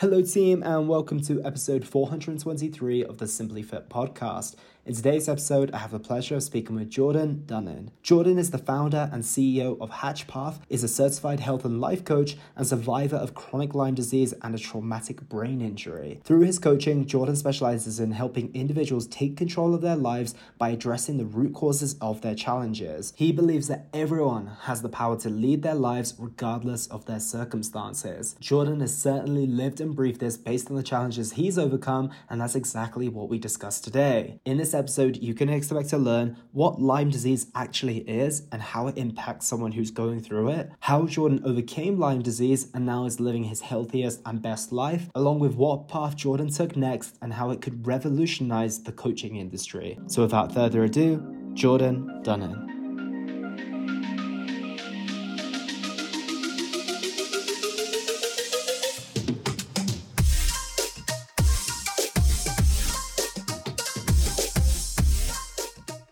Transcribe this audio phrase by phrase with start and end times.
[0.00, 4.54] Hello, team, and welcome to episode 423 of the Simply Fit podcast.
[4.90, 7.90] In today's episode, I have the pleasure of speaking with Jordan Dunin.
[8.02, 12.36] Jordan is the founder and CEO of HatchPath, is a certified health and life coach,
[12.56, 16.20] and survivor of chronic Lyme disease and a traumatic brain injury.
[16.24, 21.18] Through his coaching, Jordan specializes in helping individuals take control of their lives by addressing
[21.18, 23.12] the root causes of their challenges.
[23.14, 28.34] He believes that everyone has the power to lead their lives regardless of their circumstances.
[28.40, 32.56] Jordan has certainly lived and breathed this based on the challenges he's overcome, and that's
[32.56, 34.40] exactly what we discuss today.
[34.44, 38.88] In this episode, you can expect to learn what Lyme disease actually is and how
[38.88, 43.20] it impacts someone who's going through it, how Jordan overcame Lyme disease and now is
[43.20, 47.50] living his healthiest and best life, along with what path Jordan took next and how
[47.50, 49.98] it could revolutionize the coaching industry.
[50.08, 52.79] So, without further ado, Jordan Dunin.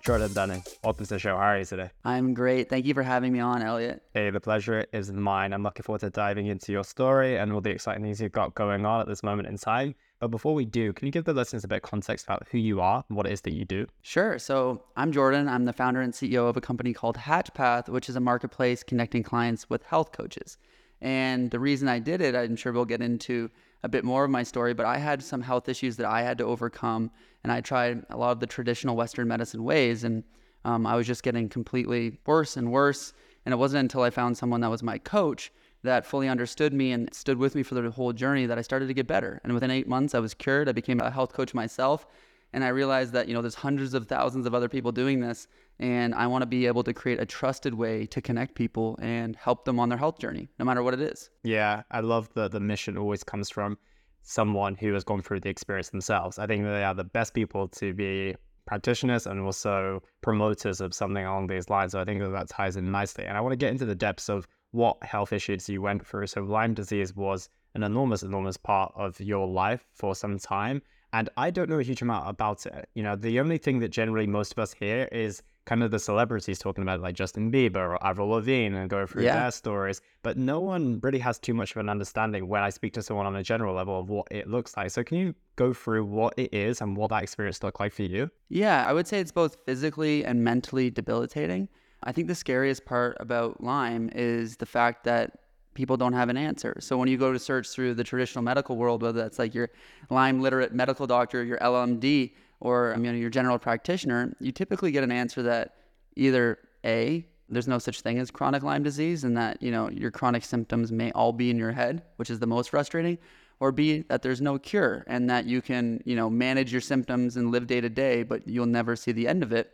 [0.08, 0.66] Jordan Dunin.
[0.82, 1.36] Welcome to the show.
[1.36, 1.90] How are you today?
[2.02, 2.70] I'm great.
[2.70, 4.02] Thank you for having me on, Elliot.
[4.14, 5.52] Hey, the pleasure is mine.
[5.52, 8.54] I'm looking forward to diving into your story and all the exciting things you've got
[8.54, 9.94] going on at this moment in time.
[10.18, 12.56] But before we do, can you give the listeners a bit of context about who
[12.56, 13.86] you are and what it is that you do?
[14.00, 14.38] Sure.
[14.38, 15.46] So I'm Jordan.
[15.46, 19.22] I'm the founder and CEO of a company called HatchPath, which is a marketplace connecting
[19.22, 20.56] clients with health coaches.
[21.02, 23.50] And the reason I did it, I'm sure we'll get into
[23.82, 26.38] a bit more of my story, but I had some health issues that I had
[26.38, 27.10] to overcome,
[27.42, 30.24] and I tried a lot of the traditional Western medicine ways, and
[30.64, 33.12] um, I was just getting completely worse and worse.
[33.44, 36.92] And it wasn't until I found someone that was my coach that fully understood me
[36.92, 39.40] and stood with me for the whole journey that I started to get better.
[39.44, 40.68] And within eight months, I was cured.
[40.68, 42.06] I became a health coach myself,
[42.52, 45.46] and I realized that you know there's hundreds of thousands of other people doing this,
[45.78, 49.36] and I want to be able to create a trusted way to connect people and
[49.36, 51.30] help them on their health journey, no matter what it is.
[51.42, 53.78] Yeah, I love that the mission always comes from
[54.22, 56.38] someone who has gone through the experience themselves.
[56.38, 58.34] I think they are the best people to be
[58.66, 61.92] practitioners and also promoters of something along these lines.
[61.92, 63.24] So I think that, that ties in nicely.
[63.24, 66.26] And I want to get into the depths of what health issues you went through.
[66.26, 70.82] So Lyme disease was an enormous, enormous part of your life for some time.
[71.12, 72.88] And I don't know a huge amount about it.
[72.94, 75.98] You know, the only thing that generally most of us hear is kind of the
[75.98, 79.38] celebrities talking about like Justin Bieber or Avril Lavigne and go through yeah.
[79.38, 82.94] their stories, but no one really has too much of an understanding when I speak
[82.94, 84.90] to someone on a general level of what it looks like.
[84.90, 88.04] So can you go through what it is and what that experience looked like for
[88.04, 88.30] you?
[88.48, 91.68] Yeah, I would say it's both physically and mentally debilitating.
[92.02, 95.38] I think the scariest part about Lyme is the fact that
[95.78, 96.76] people don't have an answer.
[96.80, 99.70] So when you go to search through the traditional medical world, whether that's like your
[100.10, 105.04] Lyme literate medical doctor, your LMD, or you know, your general practitioner, you typically get
[105.04, 105.76] an answer that
[106.16, 110.10] either A, there's no such thing as chronic Lyme disease and that, you know, your
[110.10, 113.16] chronic symptoms may all be in your head, which is the most frustrating,
[113.60, 117.36] or B, that there's no cure and that you can, you know, manage your symptoms
[117.36, 119.70] and live day to day, but you'll never see the end of it.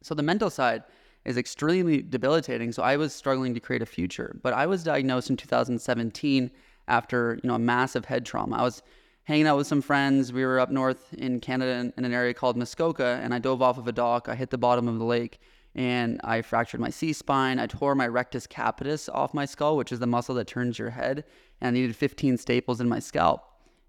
[0.00, 0.84] So the mental side
[1.26, 2.72] is extremely debilitating.
[2.72, 6.50] So I was struggling to create a future, but I was diagnosed in 2017
[6.88, 8.56] after, you know, a massive head trauma.
[8.56, 8.82] I was
[9.24, 10.32] hanging out with some friends.
[10.32, 13.76] We were up north in Canada in an area called Muskoka, and I dove off
[13.76, 14.28] of a dock.
[14.28, 15.40] I hit the bottom of the lake,
[15.74, 17.58] and I fractured my C spine.
[17.58, 20.90] I tore my rectus capitis off my skull, which is the muscle that turns your
[20.90, 21.24] head,
[21.60, 23.42] and I needed 15 staples in my scalp.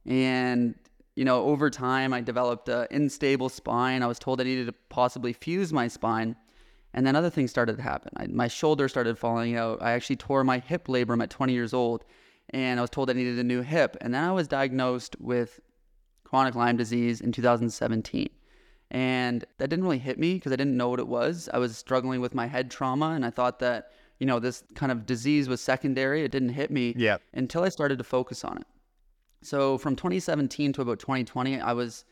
[0.07, 0.73] And
[1.15, 4.01] you know, over time, I developed an unstable spine.
[4.01, 6.35] I was told I needed to possibly fuse my spine.
[6.93, 8.11] And then other things started to happen.
[8.17, 9.81] I, my shoulder started falling out.
[9.81, 12.03] I actually tore my hip labrum at 20 years old
[12.51, 13.97] and I was told I needed a new hip.
[14.01, 15.59] And then I was diagnosed with
[16.23, 18.29] chronic Lyme disease in 2017.
[18.89, 21.49] And that didn't really hit me because I didn't know what it was.
[21.53, 24.91] I was struggling with my head trauma and I thought that, you know, this kind
[24.91, 26.23] of disease was secondary.
[26.23, 27.21] It didn't hit me yep.
[27.33, 28.67] until I started to focus on it.
[29.43, 32.05] So from 2017 to about 2020, I was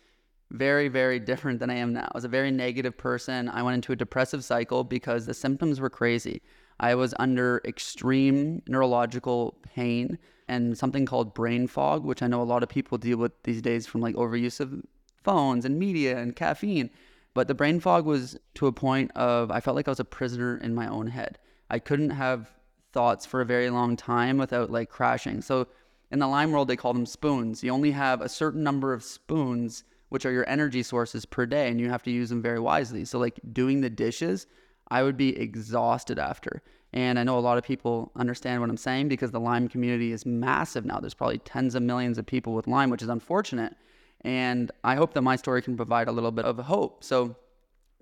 [0.52, 2.08] very, very different than I am now.
[2.12, 3.50] I was a very negative person.
[3.50, 6.42] I went into a depressive cycle because the symptoms were crazy.
[6.80, 10.18] I was under extreme neurological pain
[10.48, 13.62] and something called brain fog, which I know a lot of people deal with these
[13.62, 14.84] days from like overuse of
[15.24, 16.90] phones and media and caffeine.
[17.34, 20.06] But the brain fog was to a point of I felt like I was a
[20.06, 21.40] prisoner in my own head.
[21.70, 22.52] I couldn't have
[22.94, 25.42] thoughts for a very long time without like crashing.
[25.42, 25.68] So
[26.12, 27.64] in the Lyme world, they call them spoons.
[27.64, 31.70] You only have a certain number of spoons, which are your energy sources per day,
[31.70, 33.06] and you have to use them very wisely.
[33.06, 34.48] So, like doing the dishes,
[34.90, 36.62] I would be exhausted after.
[36.94, 40.14] And I know a lot of people understand what I'm saying because the Lyme community
[40.14, 41.00] is massive now.
[41.00, 43.76] There's probably tens of millions of people with Lyme, which is unfortunate.
[44.22, 47.04] And I hope that my story can provide a little bit of hope.
[47.04, 47.36] So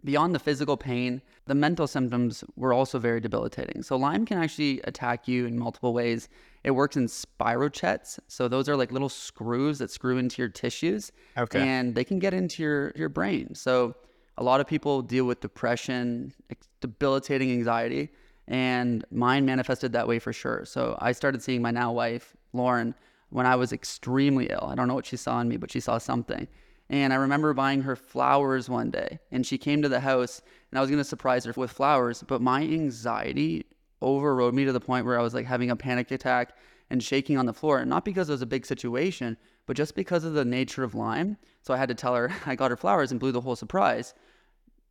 [0.04, 3.84] beyond the physical pain, the mental symptoms were also very debilitating.
[3.84, 6.30] So Lyme can actually attack you in multiple ways.
[6.64, 8.20] It works in spirochetes.
[8.28, 11.12] So those are like little screws that screw into your tissues.
[11.38, 11.62] Okay.
[11.62, 13.56] And they can get into your, your brain.
[13.56, 13.96] So
[14.38, 16.34] a lot of people deal with depression,
[16.82, 18.10] debilitating anxiety,
[18.48, 20.66] and mine manifested that way for sure.
[20.66, 22.94] So I started seeing my now wife, Lauren,
[23.30, 24.68] when I was extremely ill.
[24.70, 26.48] I don't know what she saw in me, but she saw something.
[26.94, 30.78] And I remember buying her flowers one day, and she came to the house, and
[30.78, 33.66] I was gonna surprise her with flowers, but my anxiety
[34.00, 36.56] overrode me to the point where I was like having a panic attack
[36.92, 37.80] and shaking on the floor.
[37.80, 40.94] And not because it was a big situation, but just because of the nature of
[40.94, 41.38] Lyme.
[41.64, 44.14] So I had to tell her I got her flowers and blew the whole surprise.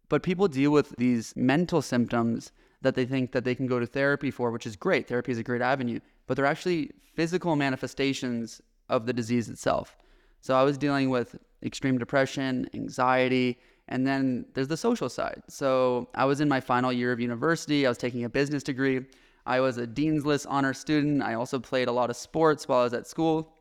[0.09, 2.51] But people deal with these mental symptoms
[2.81, 5.07] that they think that they can go to therapy for, which is great.
[5.07, 9.97] Therapy is a great avenue, but they're actually physical manifestations of the disease itself.
[10.41, 15.43] So I was dealing with extreme depression, anxiety, and then there's the social side.
[15.49, 17.87] So I was in my final year of university.
[17.87, 19.05] I was taking a business degree.
[19.45, 21.23] I was a Dean's List honor student.
[21.23, 23.53] I also played a lot of sports while I was at school.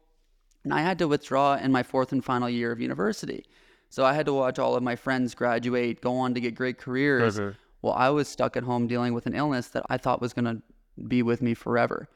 [0.63, 3.45] And I had to withdraw in my fourth and final year of university.
[3.89, 6.77] So I had to watch all of my friends graduate, go on to get great
[6.77, 7.39] careers.
[7.39, 7.55] Mhm.
[7.81, 10.45] Well, I was stuck at home dealing with an illness that I thought was going
[10.45, 10.61] to
[11.07, 12.07] be with me forever.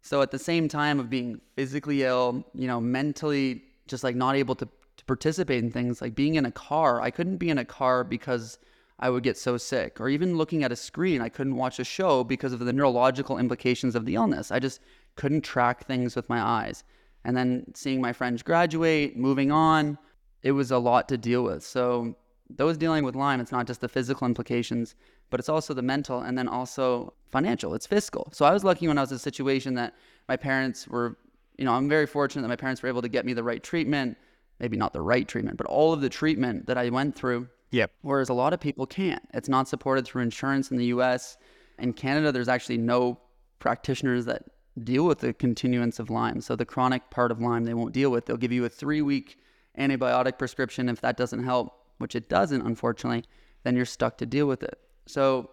[0.00, 4.36] So at the same time of being physically ill, you know, mentally just like not
[4.36, 4.68] able to
[5.08, 8.58] participate in things like being in a car, I couldn't be in a car because
[9.00, 10.00] I would get so sick.
[10.00, 13.38] Or even looking at a screen, I couldn't watch a show because of the neurological
[13.38, 14.52] implications of the illness.
[14.52, 14.80] I just
[15.16, 16.84] couldn't track things with my eyes.
[17.24, 19.98] And then seeing my friends graduate, moving on,
[20.42, 21.64] it was a lot to deal with.
[21.64, 22.16] So
[22.48, 24.94] those dealing with Lyme, it's not just the physical implications,
[25.30, 27.74] but it's also the mental and then also financial.
[27.74, 28.30] It's fiscal.
[28.32, 29.94] So I was lucky when I was in a situation that
[30.28, 31.18] my parents were,
[31.56, 33.62] you know, I'm very fortunate that my parents were able to get me the right
[33.62, 34.16] treatment,
[34.60, 37.48] maybe not the right treatment, but all of the treatment that I went through.
[37.70, 37.92] Yep.
[38.02, 39.22] Whereas a lot of people can't.
[39.34, 41.36] It's not supported through insurance in the US.
[41.78, 43.20] In Canada, there's actually no
[43.58, 44.44] practitioners that
[44.84, 46.40] deal with the continuance of Lyme.
[46.40, 48.26] So the chronic part of Lyme, they won't deal with.
[48.26, 49.38] They'll give you a three week
[49.78, 50.88] antibiotic prescription.
[50.88, 53.24] If that doesn't help, which it doesn't, unfortunately,
[53.64, 54.78] then you're stuck to deal with it.
[55.06, 55.50] So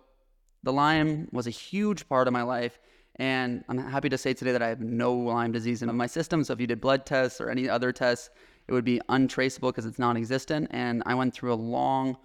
[0.63, 2.79] the Lyme was a huge part of my life.
[3.17, 6.43] And I'm happy to say today that I have no Lyme disease in my system.
[6.43, 8.29] So if you did blood tests or any other tests,
[8.67, 10.67] it would be untraceable because it's non existent.
[10.71, 12.17] And I went through a long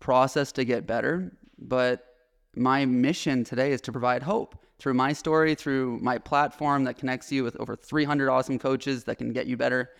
[0.00, 1.32] process to get better.
[1.58, 2.04] But
[2.54, 7.32] my mission today is to provide hope through my story, through my platform that connects
[7.32, 9.90] you with over 300 awesome coaches that can get you better,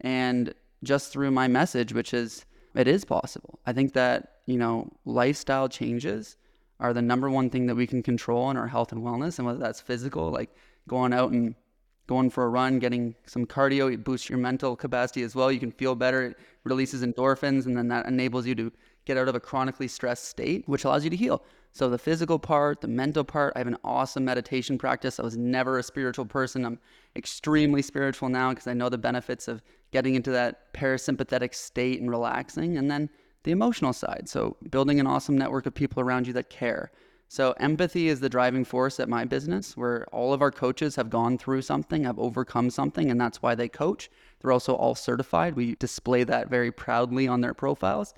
[0.00, 2.44] and just through my message, which is
[2.74, 3.58] it is possible.
[3.66, 6.36] I think that, you know, lifestyle changes
[6.78, 9.38] are the number one thing that we can control in our health and wellness.
[9.38, 10.50] And whether that's physical, like
[10.86, 11.56] going out and
[12.08, 15.52] going for a run, getting some cardio, it boosts your mental capacity as well.
[15.52, 16.22] You can feel better.
[16.28, 18.72] It releases endorphins, and then that enables you to
[19.04, 21.44] get out of a chronically stressed state, which allows you to heal.
[21.72, 25.20] So the physical part, the mental part, I have an awesome meditation practice.
[25.20, 26.64] I was never a spiritual person.
[26.64, 26.78] I'm
[27.14, 29.62] extremely spiritual now because I know the benefits of
[29.92, 32.78] getting into that parasympathetic state and relaxing.
[32.78, 33.10] And then
[33.44, 34.28] the emotional side.
[34.28, 36.90] So building an awesome network of people around you that care.
[37.30, 41.10] So empathy is the driving force at my business where all of our coaches have
[41.10, 44.10] gone through something, have overcome something, and that's why they coach.
[44.40, 45.54] They're also all certified.
[45.54, 48.14] We display that very proudly on their profiles.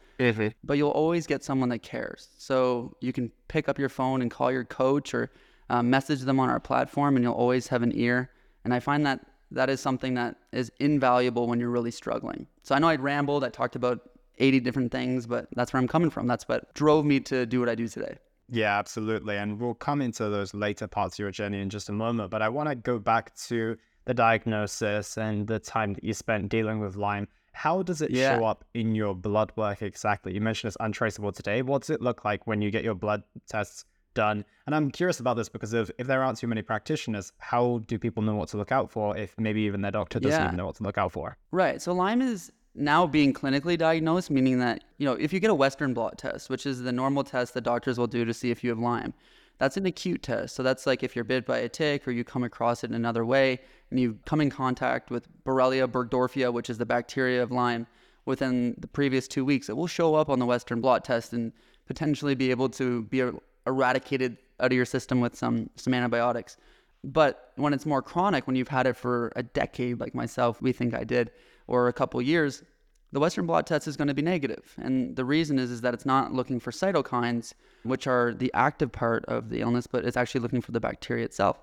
[0.63, 2.29] But you'll always get someone that cares.
[2.39, 5.31] So you can pick up your phone and call your coach or
[5.69, 8.31] uh, message them on our platform, and you'll always have an ear.
[8.65, 12.47] And I find that that is something that is invaluable when you're really struggling.
[12.63, 14.01] So I know I'd rambled, I talked about
[14.39, 16.29] 80 different things, but that's where I'm coming from.
[16.29, 18.19] That's what drove me to do what I do today.
[18.51, 19.37] Yeah, absolutely.
[19.37, 22.31] And we'll come into those later parts of your journey in just a moment.
[22.31, 23.77] But I want to go back to
[24.07, 27.29] the diagnosis and the time that you spent dealing with Lyme.
[27.53, 28.37] How does it Yeah.
[28.37, 30.33] show up in your blood work exactly?
[30.35, 31.63] You mentioned it's untraceable today.
[31.63, 34.45] What does it look like when you get your blood tests done?
[34.67, 37.99] And I'm curious about this because if, if there aren't too many practitioners, how do
[37.99, 40.47] people know what to look out for if maybe even their doctor doesn't Yeah.
[40.47, 41.37] even know what to look out for?
[41.53, 41.81] Right.
[41.83, 45.55] So Lyme is now being clinically diagnosed, meaning that, you know, if you get a
[45.55, 48.63] Western blot test, which is the normal test that doctors will do to see if
[48.63, 49.13] you have Lyme,
[49.59, 50.55] that's an acute test.
[50.55, 52.97] So that's like if you're bit by a tick or you come across it in
[52.97, 53.61] another way
[53.91, 57.87] and you come in contact with Borrelia burgdorferi, which is the bacteria of Lyme,
[58.25, 61.53] within the previous two weeks, it will show up on the Western blot test and
[61.87, 63.35] potentially be able to be er-
[63.67, 66.57] eradicated out of your system with some, some antibiotics.
[67.03, 70.73] But when it's more chronic, when you've had it for a decade, like myself, we
[70.73, 71.31] think I did,
[71.71, 72.63] or a couple years,
[73.13, 74.75] the Western blot test is going to be negative.
[74.87, 78.91] And the reason is, is that it's not looking for cytokines, which are the active
[78.93, 81.57] part of the illness, but it's actually looking for the bacteria itself.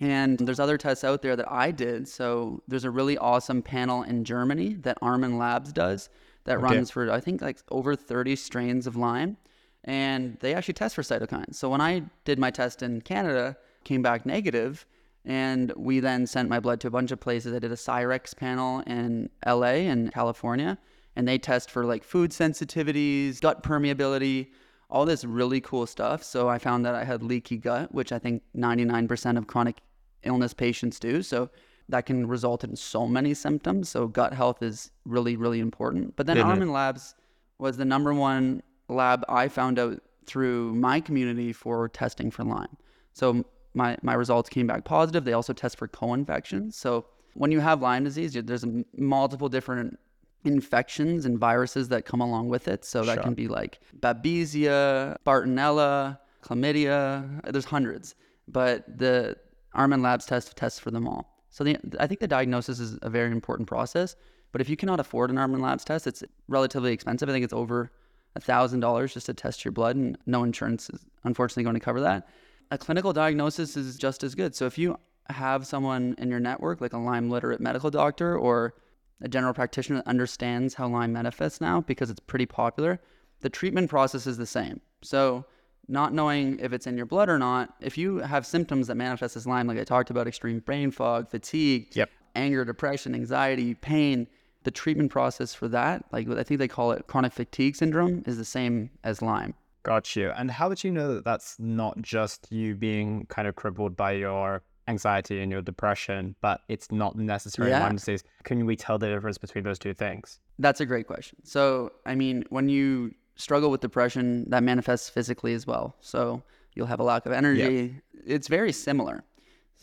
[0.00, 2.08] And there's other tests out there that I did.
[2.08, 6.08] So there's a really awesome panel in Germany that Armin Labs does
[6.44, 6.64] that Okay.
[6.64, 9.36] runs for, I think, like over 30 strains of Lyme.
[9.84, 11.56] and they actually test for cytokines.
[11.56, 14.86] So when I did my test in Canada, came back negative,
[15.24, 17.54] and we then sent my blood to a bunch of places.
[17.54, 20.78] I did a Cyrex panel in LA and California,
[21.14, 24.48] and they test for like food sensitivities, gut permeability,
[24.90, 26.22] all this really cool stuff.
[26.22, 29.80] So I found that I had leaky gut, which I think 99% of chronic
[30.22, 31.22] illness patients do.
[31.22, 31.50] So
[31.88, 33.88] that can result in so many symptoms.
[33.88, 36.16] So gut health is really, really important.
[36.16, 36.44] But then Mhm.
[36.46, 37.14] Armin Labs
[37.58, 42.76] was the number one lab I found out through my community for testing for Lyme.
[43.12, 45.24] So my, my results came back positive.
[45.24, 46.76] They also test for co-infections.
[46.76, 48.64] So when you have Lyme disease, there's
[48.96, 49.98] multiple different
[50.44, 52.84] infections and viruses that come along with it.
[52.84, 53.22] So that Sure.
[53.22, 57.40] can be like Babesia, Bartonella, chlamydia.
[57.50, 58.14] There's hundreds,
[58.48, 59.36] but the
[59.74, 61.28] Armin Labs test tests for them all.
[61.50, 64.16] So the, I think the diagnosis is a very important process.
[64.52, 67.28] But if you cannot afford an Armin Labs test, it's relatively expensive.
[67.28, 67.90] I think it's over
[68.36, 71.80] a thousand dollars just to test your blood, and no insurance is unfortunately going to
[71.80, 72.28] cover that.
[72.72, 74.54] A clinical diagnosis is just as good.
[74.54, 74.96] So if you
[75.28, 78.72] have someone in your network, like a Lyme literate medical doctor or
[79.20, 82.98] a general practitioner that understands how Lyme manifests now because it's pretty popular,
[83.40, 84.80] the treatment process is the same.
[85.02, 85.44] So,
[85.86, 89.36] not knowing if it's in your blood or not, if you have symptoms that manifest
[89.36, 92.08] as Lyme, like I talked about, extreme brain fog, fatigue, Yep.
[92.34, 94.28] anger, depression, anxiety, pain,
[94.62, 98.38] the treatment process for that, like I think they call it chronic fatigue syndrome, is
[98.38, 99.52] the same as Lyme.
[99.82, 100.30] Got you.
[100.30, 104.12] And how did you know that that's not just you being kind of crippled by
[104.12, 107.84] your anxiety and your depression, but it's not necessarily Yeah.
[107.84, 108.24] Lyme disease?
[108.44, 110.40] Can we tell the difference between those two things?
[110.58, 111.38] That's a great question.
[111.44, 115.96] So, I mean, when you struggle with depression, that manifests physically as well.
[116.00, 116.42] So,
[116.74, 117.94] you'll have a lack of energy.
[118.24, 119.24] It's very similar.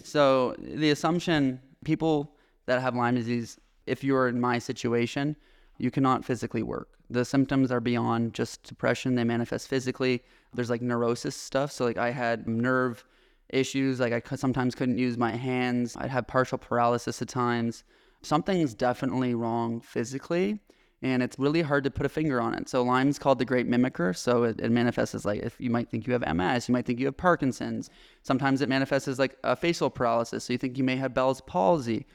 [0.03, 2.31] So, the assumption people
[2.67, 5.35] that have Lyme disease, if you're in my situation,
[5.79, 6.89] you cannot physically work.
[7.09, 10.23] The symptoms are beyond just depression, they manifest physically.
[10.53, 11.71] There's like neurosis stuff.
[11.71, 13.03] So, like, I had nerve
[13.49, 13.99] issues.
[13.99, 17.83] Like, I sometimes couldn't use my hands, I'd have partial paralysis at times.
[18.21, 20.59] Something's definitely wrong physically
[21.01, 22.67] and it's really hard to put a finger on it.
[22.67, 24.15] So Lyme's called the great mimicker.
[24.15, 26.85] So it, it manifests as like if you might think you have MS, you might
[26.85, 27.89] think you have Parkinson's.
[28.23, 30.43] Sometimes it manifests as like a facial paralysis.
[30.43, 32.05] So you think you may have Bell's palsy.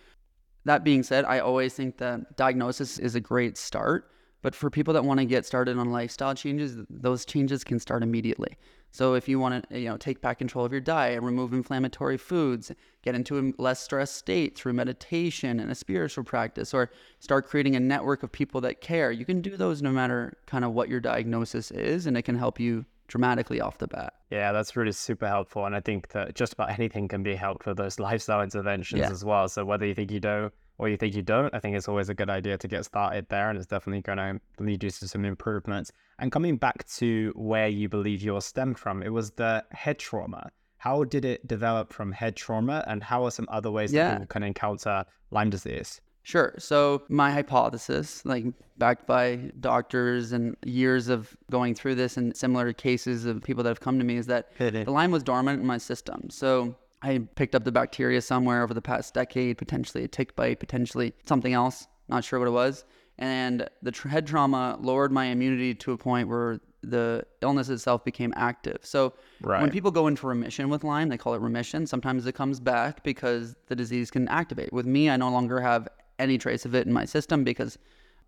[0.65, 4.11] That being said, I always think that diagnosis is a great start.
[4.45, 8.03] But for people that want to get started on lifestyle changes, those changes can start
[8.03, 8.59] immediately.
[8.91, 12.19] So if you want to, you know, take back control of your diet, remove inflammatory
[12.19, 12.71] foods,
[13.03, 16.91] get into a less stressed state through meditation and a spiritual practice, or
[17.21, 20.63] start creating a network of people that care, you can do those no matter kind
[20.63, 24.15] of what your diagnosis is, and it can help you dramatically off the bat.
[24.31, 25.67] Yeah, that's really super helpful.
[25.67, 29.11] And I think that just about anything can be helped with those lifestyle interventions Yeah.
[29.11, 29.49] as well.
[29.49, 32.09] So whether you think you do or you think you don't, I think it's always
[32.09, 33.49] a good idea to get started there.
[33.51, 35.93] And it's definitely going to lead you to some improvements.
[36.19, 40.51] And coming back to where you believe yours stemmed from, it was the head trauma.
[40.79, 42.85] How did it develop from head trauma?
[42.87, 44.09] And how are some other ways Yeah.
[44.09, 46.01] that people can encounter Lyme disease?
[46.25, 46.55] Sure.
[46.59, 48.47] So my hypothesis, like
[48.79, 53.69] backed by doctors and years of going through this and similar cases of people that
[53.69, 56.31] have come to me, is that the Lyme was dormant in my system.
[56.31, 60.61] So I picked up the bacteria somewhere over the past decade, potentially a tick bite,
[60.61, 62.87] potentially something else, not sure what it was.
[63.19, 68.03] And the tr- head trauma lowered my immunity to a point where the illness itself
[68.05, 68.79] became active.
[68.83, 69.13] So
[69.61, 71.87] when people go into remission with Lyme, they call it remission.
[71.87, 74.73] Sometimes it comes back because the disease can activate.
[74.73, 77.79] With me, I no longer have any trace of it in my system because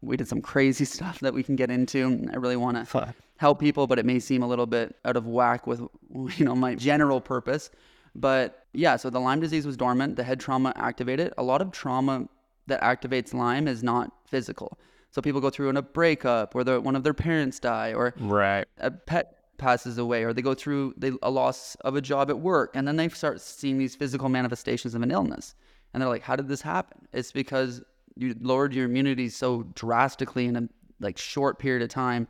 [0.00, 2.26] we did some crazy stuff that we can get into.
[2.32, 5.26] I really want to help people, but it may seem a little bit out of
[5.26, 5.80] whack with
[6.36, 7.70] you know my general purpose.
[8.14, 10.16] But yeah, so the Lyme disease was dormant.
[10.16, 11.34] The head trauma activated.
[11.36, 12.28] A lot of trauma
[12.66, 14.78] that activates Lyme is not physical.
[15.10, 18.14] So people go through in a breakup, or the, one of their parents die, or
[18.18, 18.66] Right.
[18.78, 22.38] a pet passes away or they go through they, a loss of a job at
[22.38, 25.54] work and then they start seeing these physical manifestations of an illness
[25.92, 27.06] and they're like how did this happen?
[27.12, 27.82] It's because
[28.16, 30.68] you lowered your immunity so drastically in a
[31.00, 32.26] like short period of time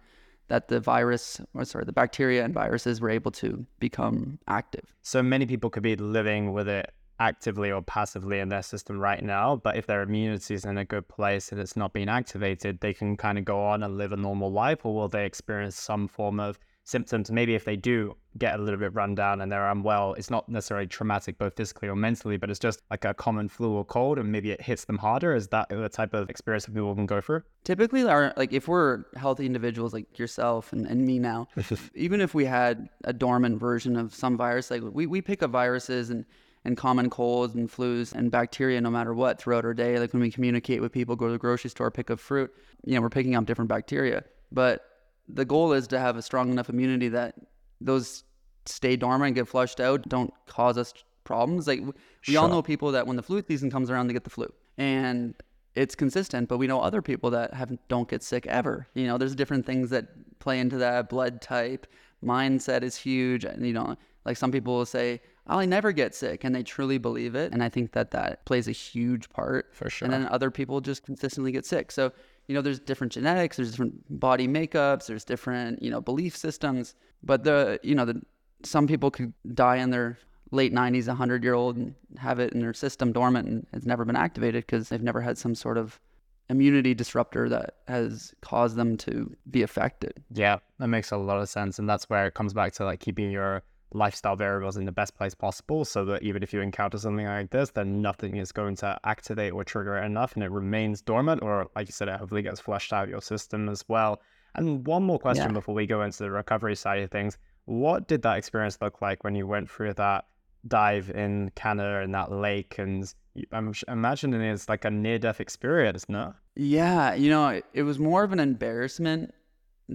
[0.49, 4.95] that the virus or sorry the bacteria and viruses were able to become active.
[5.03, 9.23] So many people could be living with it actively or passively in their system right
[9.23, 12.81] now, but if their immunity is in a good place and it's not being activated,
[12.81, 15.77] they can kind of go on and live a normal life, or will they experience
[15.77, 17.31] some form of symptoms?
[17.31, 20.49] Maybe if they do get a little bit run down and they're unwell, it's not
[20.49, 24.19] necessarily traumatic, both physically or mentally, but it's just like a common flu or cold,
[24.19, 25.35] and maybe it hits them harder.
[25.35, 27.43] Is that the type of experience that people can go through?
[27.67, 31.49] typically our like if we're healthy individuals like yourself and, and me now
[31.97, 35.51] even if we had a dormant version of some virus like we, we pick up
[35.51, 36.25] viruses and
[36.65, 40.23] and common colds and flus and bacteria no matter what throughout our day like when
[40.23, 43.11] we communicate with people go to the grocery store pick up fruit you know we're
[43.11, 44.96] picking up different bacteria but
[45.29, 47.35] the goal is to have a strong enough immunity that
[47.81, 48.25] those
[48.65, 50.93] stay dormant, and get flushed out, don't cause us
[51.25, 51.67] problems.
[51.67, 51.81] Like
[52.27, 54.53] we all know people that when the flu season comes around, they get the flu,
[54.79, 55.35] and
[55.75, 56.49] it's consistent.
[56.49, 58.87] But we know other people that have don't get sick ever.
[58.95, 61.09] You know, there's different things that play into that.
[61.09, 61.87] Blood type,
[62.25, 63.45] mindset is huge.
[63.45, 66.99] And you know, like some people will say, "I'll never get sick," and they truly
[66.99, 67.53] believe it.
[67.53, 70.07] And I think that that plays a huge part For sure.
[70.07, 71.93] And then other people just consistently get sick.
[71.93, 72.13] So
[72.49, 76.95] you know, there's different genetics, there's different body makeups, there's different you know belief systems.
[77.23, 78.23] But the you know the
[78.63, 80.19] some people could die in their
[80.53, 84.05] late 90s, 100 year old, and have it in their system dormant and it's never
[84.05, 86.01] been activated because they've never had some sort of
[86.49, 90.23] immunity disruptor that has caused them to be affected.
[90.33, 91.79] Yeah, that makes a lot of sense.
[91.79, 93.63] And that's where it comes back to like keeping your
[93.93, 97.51] lifestyle variables in the best place possible so that even if you encounter something like
[97.51, 101.43] this, then nothing is going to activate or trigger it enough and it remains dormant,
[101.43, 104.21] or like you said, it hopefully gets flushed out of your system as well.
[104.55, 105.53] And one more question Yeah.
[105.55, 107.39] before we go into the recovery side of things.
[107.67, 110.27] What did that experience look like when you went through that
[110.67, 112.79] dive in Canada and that lake?
[112.79, 113.13] And
[113.53, 116.35] I'm imagining it's like a near death experience, no?
[116.55, 119.35] Yeah, you know, it, it was more of an embarrassment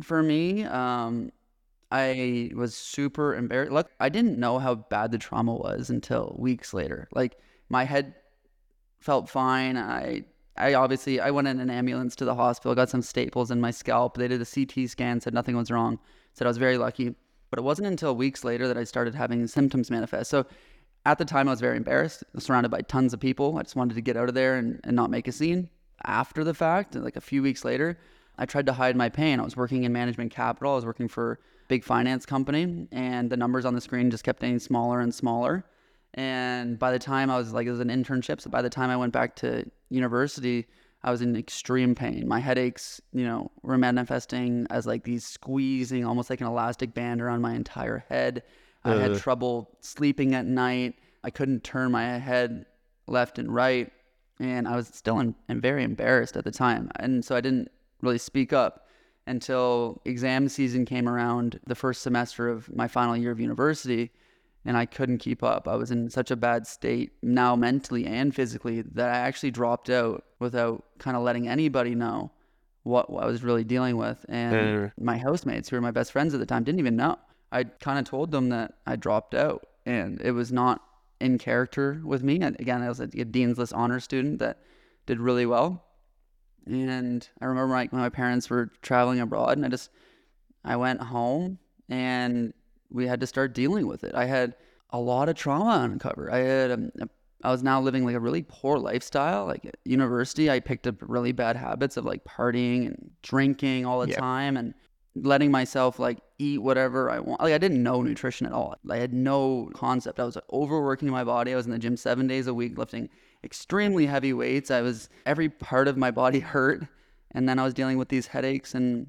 [0.03, 0.63] for me.
[0.63, 1.31] Um,
[1.91, 3.74] I was super embarrassed.
[3.74, 7.10] Look, I didn't know how bad the trauma was until weeks later.
[7.13, 7.38] Like
[7.69, 8.15] my head
[9.00, 9.77] felt fine.
[9.77, 10.24] I
[10.57, 13.71] I obviously I went in an ambulance to the hospital, got some staples in my
[13.71, 14.17] scalp.
[14.17, 16.00] They did a CT scan, said nothing was wrong.
[16.33, 17.15] Said I was very lucky.
[17.50, 20.29] But it wasn't until weeks later that I started having symptoms manifest.
[20.29, 20.45] So
[21.05, 23.57] at the time I was very embarrassed, surrounded by tons of people.
[23.57, 25.69] I just wanted to get out of there and, and not make a scene.
[26.05, 28.00] After the fact, like a few weeks later,
[28.38, 29.39] I tried to hide my pain.
[29.39, 30.74] I was working in management capital.
[30.74, 31.39] I was working for
[31.71, 35.63] big finance company, and the numbers on the screen just kept getting smaller and smaller.
[36.15, 38.41] And by the time I was like, it was an internship.
[38.41, 40.67] So by the time I went back to university,
[41.01, 42.27] I was in extreme pain.
[42.27, 47.21] My headaches, you know, were manifesting as like these squeezing, almost like an elastic band
[47.21, 48.43] around my entire head.
[48.83, 49.19] I had uh.
[49.19, 50.95] trouble sleeping at night.
[51.23, 52.65] I couldn't turn my head
[53.07, 53.89] left and right.
[54.41, 56.91] And I was still in, and very embarrassed at the time.
[56.97, 58.87] And so I didn't really speak up
[59.27, 64.11] until exam season came around, the first semester of my final year of university
[64.65, 65.67] and I couldn't keep up.
[65.67, 69.89] I was in such a bad state now mentally and physically that I actually dropped
[69.89, 72.31] out without kind of letting anybody know
[72.83, 74.24] what, what I was really dealing with.
[74.29, 74.55] And
[75.00, 77.17] my housemates, who were my best friends at the time, didn't even know.
[77.51, 80.81] I kind of told them that I dropped out and it was not
[81.19, 82.39] in character with me.
[82.39, 84.59] And again, I was a, a Dean's List honor student that
[85.05, 85.83] did really well.
[86.65, 89.89] And I remember like when my parents were traveling abroad and I just
[90.63, 92.53] I went home and
[92.89, 94.13] we had to start dealing with it.
[94.13, 94.55] I had
[94.91, 96.31] a lot of trauma to uncover.
[96.31, 96.91] I had um,
[97.43, 99.45] I was now living like a really poor lifestyle.
[99.45, 104.00] Like at university, I picked up really bad habits of like partying and drinking all
[104.01, 104.19] the Yeah.
[104.19, 104.74] time and
[105.15, 107.41] letting myself like eat whatever I want.
[107.41, 108.75] Like I didn't know nutrition at all.
[108.89, 110.19] I had no concept.
[110.19, 111.51] I was like, overworking my body.
[111.51, 113.09] I was in the gym 7 days a week lifting
[113.43, 114.71] extremely heavy weights.
[114.71, 116.87] I was every part of my body hurt
[117.31, 119.07] and then I was dealing with these headaches and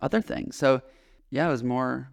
[0.00, 0.56] other things.
[0.56, 0.82] So,
[1.30, 2.10] yeah, it was more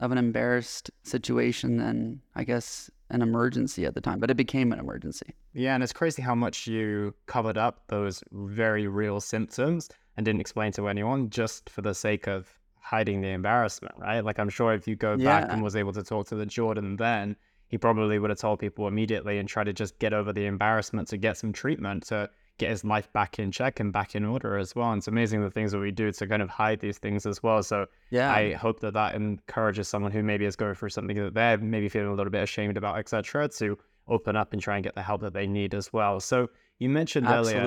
[0.00, 4.72] of an embarrassed situation than I guess an emergency at the time, but it became
[4.72, 5.34] an emergency.
[5.52, 10.40] Yeah, and it's crazy how much you covered up those very real symptoms and didn't
[10.40, 12.48] explain to anyone just for the sake of
[12.80, 14.24] hiding the embarrassment, right?
[14.24, 16.96] Like I'm sure if you go back and was able to talk to the Jordan
[16.96, 17.36] then,
[17.70, 21.08] he probably would have told people immediately and tried to just get over the embarrassment
[21.08, 22.28] to get some treatment to
[22.58, 24.90] get his life back in check and back in order as well.
[24.90, 27.42] And it's amazing the things that we do to kind of hide these things as
[27.42, 27.62] well.
[27.62, 28.30] So Yeah.
[28.30, 31.88] I hope that that encourages someone who maybe is going through something that they're maybe
[31.88, 33.78] feeling a little bit ashamed about, etc., to
[34.08, 36.18] open up and try and get the help that they need as well.
[36.20, 37.60] So you mentioned earlier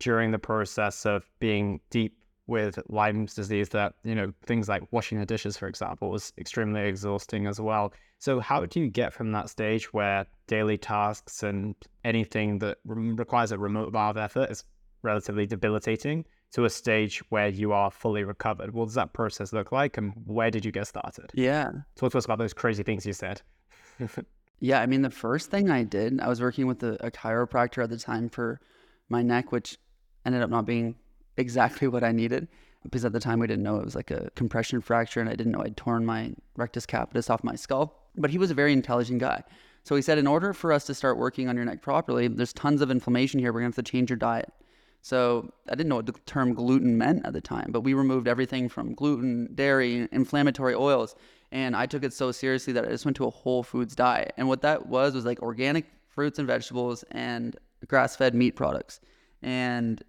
[0.00, 5.18] during the process of being deep with Lyme's disease that you know things like washing
[5.18, 7.92] the dishes, for example, was extremely exhausting as well.
[8.18, 13.12] So how do you get from that stage where daily tasks and anything that re-
[13.12, 14.64] requires a remote amount of effort is
[15.02, 18.72] relatively debilitating to a stage where you are fully recovered?
[18.72, 21.30] What does that process look like, and where did you get started?
[21.34, 21.70] Yeah.
[21.96, 23.42] Talk to us about those crazy things you said.
[24.60, 27.82] Yeah, I mean, the first thing I did, I was working with a, a chiropractor
[27.82, 28.60] at the time for
[29.08, 29.76] my neck, which
[30.24, 30.94] ended up not being
[31.36, 32.48] exactly what I needed
[32.84, 35.34] because at the time we didn't know it was like a compression fracture and I
[35.34, 38.08] didn't know I'd torn my rectus capitis off my skull.
[38.16, 39.42] But he was a very intelligent guy.
[39.82, 42.52] So he said, in order for us to start working on your neck properly, there's
[42.52, 43.52] tons of inflammation here.
[43.52, 44.52] We're going to have to change your diet.
[45.02, 48.26] So I didn't know what the term gluten meant at the time, but we removed
[48.26, 51.14] everything from gluten, dairy, inflammatory oils.
[51.52, 54.32] And I took it so seriously that I just went to a whole foods diet.
[54.38, 59.00] And what that was was like organic fruits and vegetables and grass fed meat products.
[59.42, 60.02] And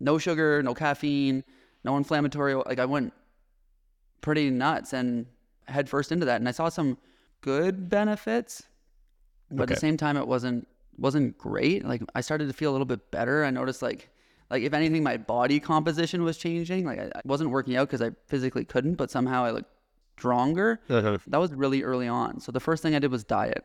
[0.00, 1.44] no sugar, no caffeine,
[1.84, 2.54] no inflammatory.
[2.54, 3.12] Like I went
[4.20, 5.26] pretty nuts and
[5.66, 6.40] head first into that.
[6.40, 6.98] And I saw some
[7.40, 8.64] good benefits,
[9.50, 10.66] but at the same time, it wasn't
[10.98, 11.84] wasn't great.
[11.84, 13.44] Like I started to feel a little bit better.
[13.44, 14.10] I noticed like
[14.50, 16.84] like if anything, my body composition was changing.
[16.86, 19.70] Like I, I wasn't working out because I physically couldn't, but somehow I looked
[20.18, 20.80] stronger.
[20.88, 21.18] Uh-huh.
[21.28, 22.40] That was really early on.
[22.40, 23.64] So the first thing I did was diet.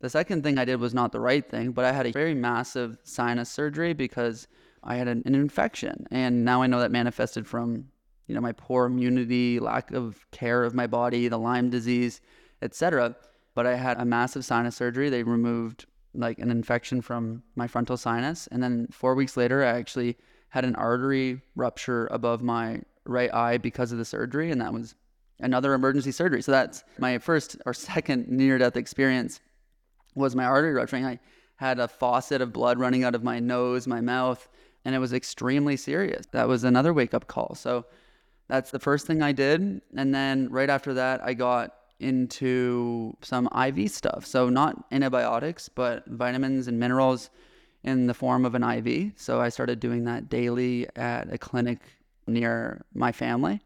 [0.00, 2.32] The second thing I did was not the right thing, but I had a very
[2.32, 4.48] massive sinus surgery because
[4.82, 6.06] I had an, an infection.
[6.10, 7.88] And now I know that manifested from,
[8.26, 12.20] you know, my poor immunity, lack of care of my body, the Lyme disease,
[12.62, 13.16] etc.
[13.54, 15.10] But I had a massive sinus surgery.
[15.10, 18.46] They removed like an infection from my frontal sinus.
[18.48, 20.16] And then four weeks later, I actually
[20.48, 24.50] had an artery rupture above my right eye because of the surgery.
[24.50, 24.94] And that was
[25.38, 26.42] another emergency surgery.
[26.42, 29.40] So that's my first or second near death experience
[30.14, 31.06] was my artery rupturing.
[31.06, 31.20] I
[31.56, 34.48] had a faucet of blood running out of my nose, my mouth,
[34.84, 36.26] and it was extremely serious.
[36.32, 37.54] That was another wake up call.
[37.54, 37.84] So
[38.48, 39.80] that's the first thing I did.
[39.96, 44.24] And then right after that, I got into some IV stuff.
[44.26, 47.30] So not antibiotics, but vitamins and minerals
[47.82, 49.12] in the form of an IV.
[49.16, 51.80] So I started doing that daily at a clinic
[52.26, 53.60] near my family.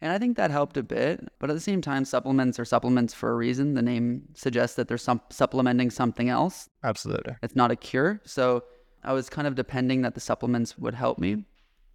[0.00, 1.26] And I think that helped a bit.
[1.38, 3.74] But at the same time, supplements are supplements for a reason.
[3.74, 6.68] The name suggests that they're some supplementing something else.
[6.84, 7.34] Absolutely.
[7.42, 8.20] It's not a cure.
[8.24, 8.64] So
[9.06, 11.44] I was kind of depending that the supplements would help me.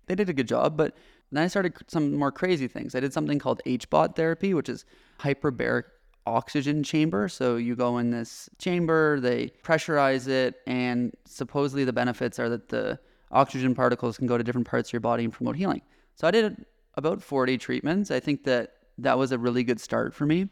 [0.08, 0.96] They did a good job, but
[1.32, 2.96] then I started some more crazy things.
[2.96, 4.86] I did something called HBOT therapy, which is
[5.20, 5.84] hyperbaric
[6.26, 7.28] oxygen chamber.
[7.28, 12.70] So you go in this chamber, they pressurize it, and supposedly the benefits are that
[12.70, 13.00] the
[13.32, 15.82] oxygen particles can go to different parts of your body and promote healing.
[16.16, 18.12] So I did about 40 treatments.
[18.12, 20.50] I think that that was a really good start for me.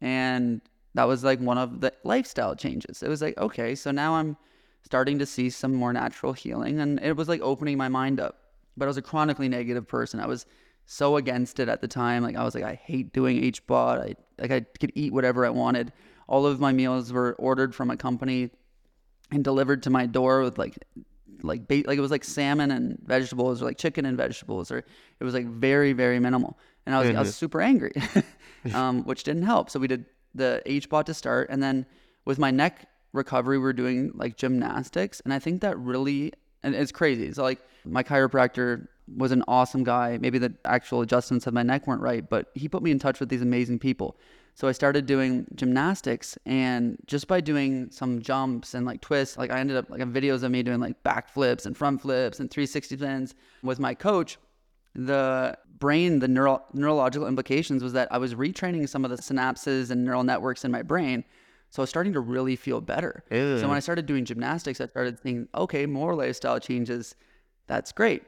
[0.00, 0.60] And
[0.94, 3.02] that was like one of the lifestyle changes.
[3.02, 4.36] It was like, okay, so now I'm
[4.82, 6.80] starting to see some more natural healing.
[6.80, 8.38] And it was like opening my mind up.
[8.76, 10.20] But I was a chronically negative person.
[10.20, 10.46] I was
[10.86, 12.22] so against it at the time.
[12.22, 14.00] Like I was like, I hate doing HBOT.
[14.00, 15.92] I like I could eat whatever I wanted.
[16.26, 18.50] All of my meals were ordered from a company
[19.30, 20.78] and delivered to my door with like
[21.42, 24.78] like bait like it was like salmon and vegetables or like chicken and vegetables or
[24.78, 27.92] it was like very very minimal and i was, I was super angry
[28.74, 31.84] um, which didn't help so we did the hbot to start and then
[32.24, 36.74] with my neck recovery we are doing like gymnastics and i think that really and
[36.74, 41.52] it's crazy so like my chiropractor was an awesome guy maybe the actual adjustments of
[41.54, 44.16] my neck weren't right but he put me in touch with these amazing people
[44.54, 49.50] so I started doing gymnastics and just by doing some jumps and like twists, like
[49.50, 52.50] I ended up like videos of me doing like back flips and front flips and
[52.50, 54.38] 360 spins with my coach.
[54.94, 59.90] The brain, the neural neurological implications was that I was retraining some of the synapses
[59.90, 61.24] and neural networks in my brain.
[61.72, 63.24] So I was starting to really feel better.
[63.30, 67.14] So when I started doing gymnastics, I started thinking, okay, more lifestyle changes.
[67.66, 68.22] That's great.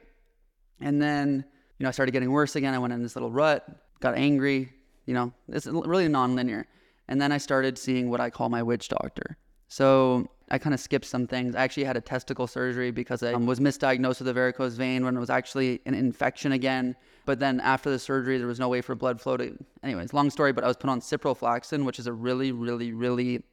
[0.81, 1.45] And then,
[1.77, 2.73] you know, I started getting worse again.
[2.73, 3.63] I went in this little rut,
[3.99, 4.73] got angry,
[5.05, 6.65] you know, it's really non-linear.
[7.07, 9.37] And then I started seeing what I call my witch doctor.
[9.67, 11.55] So I kind of skipped some things.
[11.55, 15.03] I actually had a testicle surgery because I um, was misdiagnosed with a varicose vein
[15.03, 16.95] when it was actually an infection again.
[17.25, 19.57] But then after the surgery, there was no way for blood flow to.
[19.83, 23.43] Anyways, long story, but I was put on ciprofloxacin, which is a really, really, really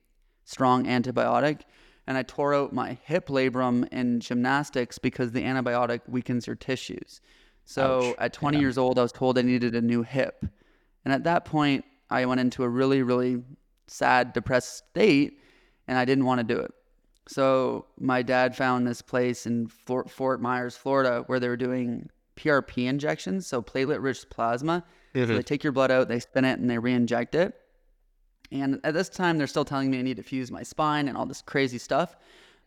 [0.44, 1.62] strong antibiotic.
[2.06, 7.22] And I tore out my hip labrum in gymnastics because the antibiotic weakens your tissues.
[7.64, 10.44] So at 20 years old, I was told I needed a new hip.
[11.04, 13.42] And at that point, I went into a really, really
[13.86, 15.38] sad, depressed state,
[15.88, 16.72] and I didn't want to do it.
[17.28, 22.08] So my dad found this place in Fort, Fort Myers, Florida, where they were doing
[22.36, 24.84] PRP injections, so platelet-rich plasma.
[25.14, 25.40] So they mm-hmm.
[25.42, 27.54] take your blood out, they spin it, and they re-inject it.
[28.50, 31.16] And at this time, they're still telling me I need to fuse my spine and
[31.16, 32.16] all this crazy stuff.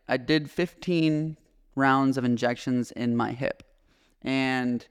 [0.08, 1.36] I did 15
[1.74, 3.62] rounds of injections in my hip.
[4.22, 4.86] And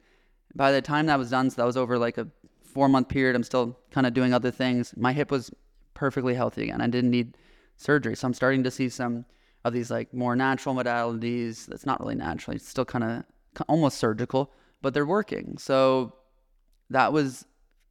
[0.54, 2.28] by the time that was done, so that was over like a
[2.64, 4.94] four month period, I'm still kind of doing other things.
[4.96, 5.52] My hip was
[5.94, 6.82] perfectly healthy again.
[6.82, 7.38] I didn't need
[7.78, 8.16] surgery.
[8.16, 9.26] So I'm starting to see some
[9.66, 12.56] of these like more natural modalities that's not really natural.
[12.56, 13.24] It's still kind of
[13.68, 15.58] almost surgical, but they're working.
[15.58, 16.14] So
[16.92, 17.46] that was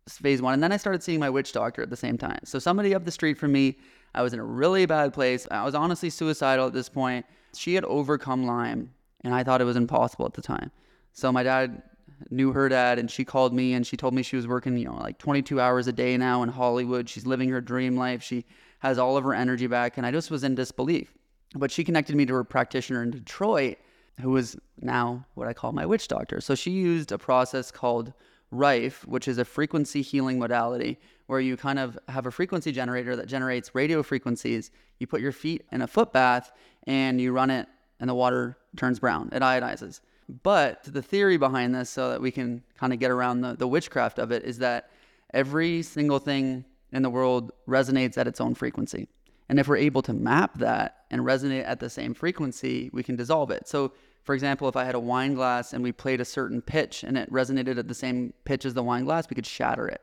[0.08, 0.54] phase one.
[0.54, 2.38] And then I started seeing my witch doctor at the same time.
[2.44, 3.76] So somebody up the street from me,
[4.14, 5.48] I was in a really bad place.
[5.50, 7.26] I was honestly suicidal at this point.
[7.56, 8.92] She had overcome Lyme,
[9.24, 10.70] and I thought it was impossible at the time.
[11.12, 11.82] So my dad
[12.30, 14.84] knew her dad, and she called me and she told me she was working, you
[14.84, 17.08] know, like 22 hours a day now in Hollywood.
[17.08, 18.22] She's living her dream life.
[18.22, 18.44] She
[18.78, 21.12] has all of her energy back, and I just was in disbelief.
[21.54, 23.78] But she connected me to her practitioner in Detroit,
[24.20, 26.40] who was now what I call my witch doctor.
[26.40, 28.12] So she used a process called
[28.50, 33.16] Rife, which is a frequency healing modality where you kind of have a frequency generator
[33.16, 34.70] that generates radio frequencies.
[34.98, 36.52] You put your feet in a foot bath
[36.86, 37.66] and you run it,
[37.98, 39.30] and the water turns brown.
[39.32, 40.00] It ionizes.
[40.42, 43.66] But the theory behind this, so that we can kind of get around the, the
[43.66, 44.90] witchcraft of it, is that
[45.32, 49.08] every single thing in the world resonates at its own frequency.
[49.48, 53.16] And if we're able to map that and resonate at the same frequency, we can
[53.16, 53.68] dissolve it.
[53.68, 57.04] So, for example, if I had a wine glass and we played a certain pitch
[57.04, 60.00] and it resonated at the same pitch as the wine glass, we could shatter it.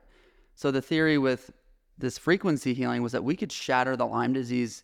[0.55, 1.51] So, the theory with
[1.97, 4.83] this frequency healing was that we could shatter the Lyme disease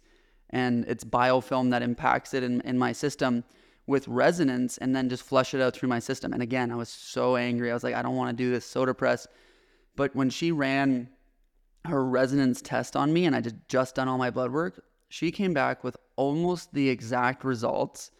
[0.49, 3.43] and its biofilm that impacts it in, in my system
[3.85, 6.33] with resonance and then just flush it out through my system.
[6.33, 7.71] And again, I was so angry.
[7.71, 9.27] I was like, I don't want to do this, so depressed.
[9.95, 11.09] But when she ran
[11.87, 15.31] her resonance test on me and I just just done all my blood work, she
[15.31, 18.11] came back with almost the exact results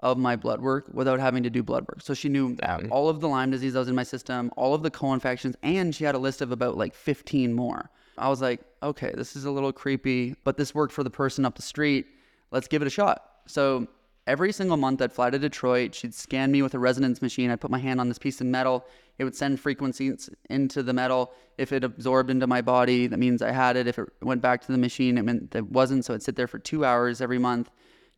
[0.00, 2.02] of my blood work without having to do blood work.
[2.02, 2.56] So she knew
[2.90, 5.94] all of the Lyme disease that was in my system, all of the co-infections, and
[5.94, 7.90] she had a list of about like 15 more.
[8.18, 11.44] I was like, okay, this is a little creepy, but this worked for the person
[11.44, 12.06] up the street.
[12.50, 13.22] Let's give it a shot.
[13.46, 13.88] So
[14.26, 15.94] every single month I'd fly to Detroit.
[15.94, 17.50] She'd scan me with a resonance machine.
[17.50, 18.84] I'd put my hand on this piece of metal.
[19.18, 21.32] It would send frequencies into the metal.
[21.56, 23.86] If it absorbed into my body, that means I had it.
[23.86, 26.04] If it went back to the machine, it meant that it wasn't.
[26.04, 27.70] So it'd sit there for two hours every month,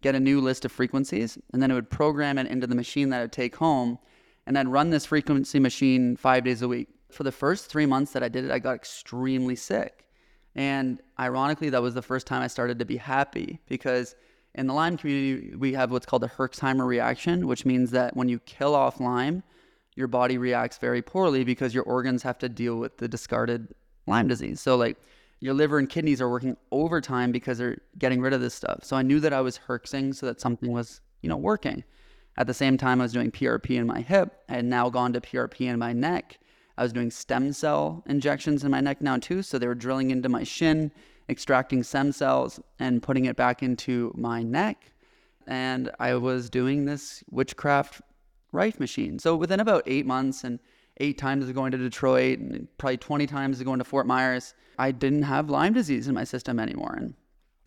[0.02, 3.10] get a new list of frequencies, and then it would program it into the machine
[3.10, 3.98] that I'd take home.
[4.46, 6.88] And I'd run this frequency machine five days a week.
[7.10, 10.04] For the first three months that I did it, I got extremely sick.
[10.54, 14.16] And ironically, that was the first time I started to be happy because
[14.54, 18.28] in the Lyme community, we have what's called a Herxheimer reaction, which means that when
[18.28, 19.44] you kill off Lyme,
[19.98, 23.74] your body reacts very poorly because your organs have to deal with the discarded
[24.06, 24.60] Lyme disease.
[24.60, 24.96] So, like,
[25.40, 28.84] your liver and kidneys are working overtime because they're getting rid of this stuff.
[28.84, 31.82] So, I knew that I was herxing so that something was, you know, working.
[32.36, 34.44] At the same time, I was doing PRP in my hip.
[34.48, 36.38] I had now gone to PRP in my neck.
[36.76, 39.42] I was doing stem cell injections in my neck now, too.
[39.42, 40.92] So, they were drilling into my shin
[41.28, 44.92] extracting stem cells and putting it back into my neck.
[45.48, 48.00] And I was doing this witchcraft
[48.52, 49.18] Rife machine.
[49.18, 50.58] So within about eight months and
[50.98, 54.54] eight times of going to Detroit and probably 20 times of going to Fort Myers,
[54.78, 56.94] I didn't have Lyme disease in my system anymore.
[56.96, 57.14] And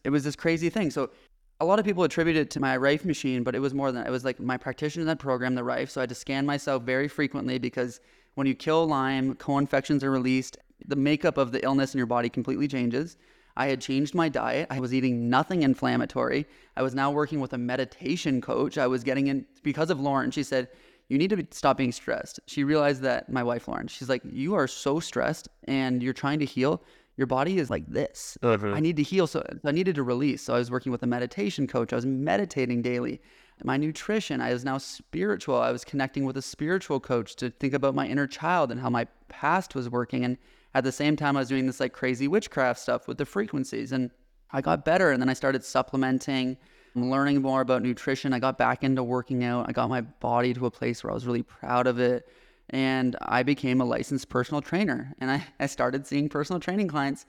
[0.03, 0.91] it was this crazy thing.
[0.91, 1.11] So
[1.59, 4.05] a lot of people attribute it to my Rife machine, but it was more than.
[4.05, 5.91] It was like my practitioner that program, the Rife.
[5.91, 7.99] So I had to scan myself very frequently because
[8.35, 10.57] when you kill Lyme, co-infections are released.
[10.87, 13.17] The makeup of the illness in your body completely changes.
[13.55, 14.67] I had changed my diet.
[14.69, 16.45] I was eating nothing inflammatory.
[16.75, 18.77] I was now working with a meditation coach.
[18.77, 20.31] I was getting in because of Lauren.
[20.31, 20.69] She said,
[21.09, 22.39] You need to stop being stressed.
[22.47, 26.39] She realized that my wife, Lauren, she's like, You are so stressed and you're trying
[26.39, 26.81] to heal.
[27.17, 28.37] Your body is like this.
[28.41, 28.73] Mm-hmm.
[28.73, 29.27] I need to heal.
[29.27, 30.43] So I needed to release.
[30.43, 31.93] So I was working with a meditation coach.
[31.93, 33.21] I was meditating daily.
[33.63, 35.55] My nutrition, I was now spiritual.
[35.55, 38.89] I was connecting with a spiritual coach to think about my inner child and how
[38.89, 40.25] my past was working.
[40.25, 40.37] And
[40.73, 43.91] at the same time, I was doing this like crazy witchcraft stuff with the frequencies,
[43.91, 44.09] and
[44.51, 45.11] I got better.
[45.11, 46.57] And then I started supplementing,
[46.95, 48.33] learning more about nutrition.
[48.33, 49.67] I got back into working out.
[49.67, 52.27] I got my body to a place where I was really proud of it.
[52.69, 55.13] And I became a licensed personal trainer.
[55.19, 57.25] And I, I started seeing personal training clients.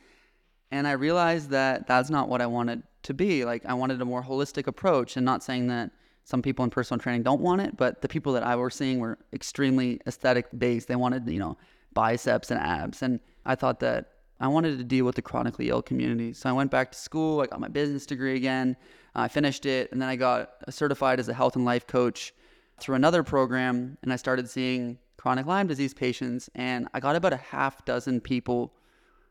[0.70, 3.44] And I realized that that's not what I wanted to be.
[3.44, 5.90] Like, I wanted a more holistic approach, and not saying that
[6.24, 8.98] some people in personal training don't want it, but the people that I was seeing
[8.98, 10.88] were extremely aesthetic based.
[10.88, 11.58] They wanted, you know,
[11.92, 13.02] biceps and abs.
[13.02, 14.08] And I thought that
[14.40, 16.32] I wanted to deal with the chronically ill community.
[16.32, 17.40] So I went back to school.
[17.40, 18.76] I got my business degree again.
[19.14, 19.92] I finished it.
[19.92, 22.32] And then I got certified as a health and life coach
[22.80, 23.98] through another program.
[24.02, 26.50] And I started seeing chronic Lyme disease patients.
[26.54, 28.74] And I got about a half dozen people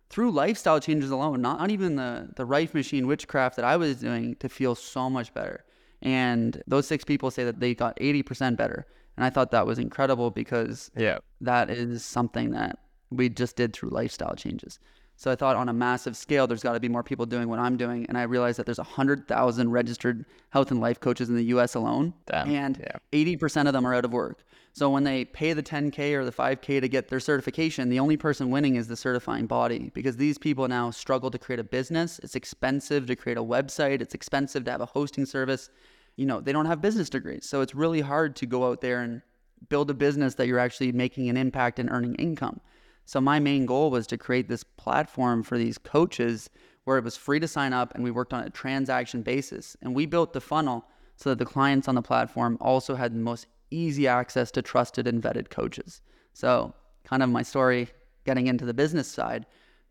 [0.10, 3.98] through lifestyle changes alone, not, not even the, the Rife machine witchcraft that I was
[3.98, 5.64] doing to feel so much better.
[6.02, 8.86] And those six people say that they got 80% better.
[9.18, 11.20] And I thought that was incredible because Yeah.
[11.42, 12.78] that is something that
[13.12, 14.80] we just did through lifestyle changes.
[15.18, 17.60] So I thought on a massive scale, there's got to be more people doing what
[17.60, 18.08] I'm doing.
[18.08, 22.14] And I realized that there's 100,000 registered health and life coaches in the US alone.
[22.26, 22.98] Damn, And yeah.
[23.12, 24.44] 80% of them are out of work.
[24.74, 28.18] So when they pay the 10K or the 5K to get their certification, the only
[28.18, 32.20] person winning is the certifying body because these people now struggle to create a business.
[32.24, 35.70] It's expensive to create a website, it's expensive to have a hosting service.
[36.16, 37.48] You know, they don't have business degrees.
[37.48, 39.22] So it's really hard to go out there and
[39.70, 42.60] build a business that you're actually making an impact and earning income.
[43.06, 46.50] So my main goal was to create this platform for these coaches
[46.84, 49.76] where it was free to sign up and we worked on a transaction basis.
[49.82, 50.86] And we built the funnel
[51.16, 55.08] so that the clients on the platform also had the most easy access to trusted
[55.08, 56.02] and vetted coaches.
[56.34, 57.90] So kind of my story
[58.26, 59.46] getting into the business side.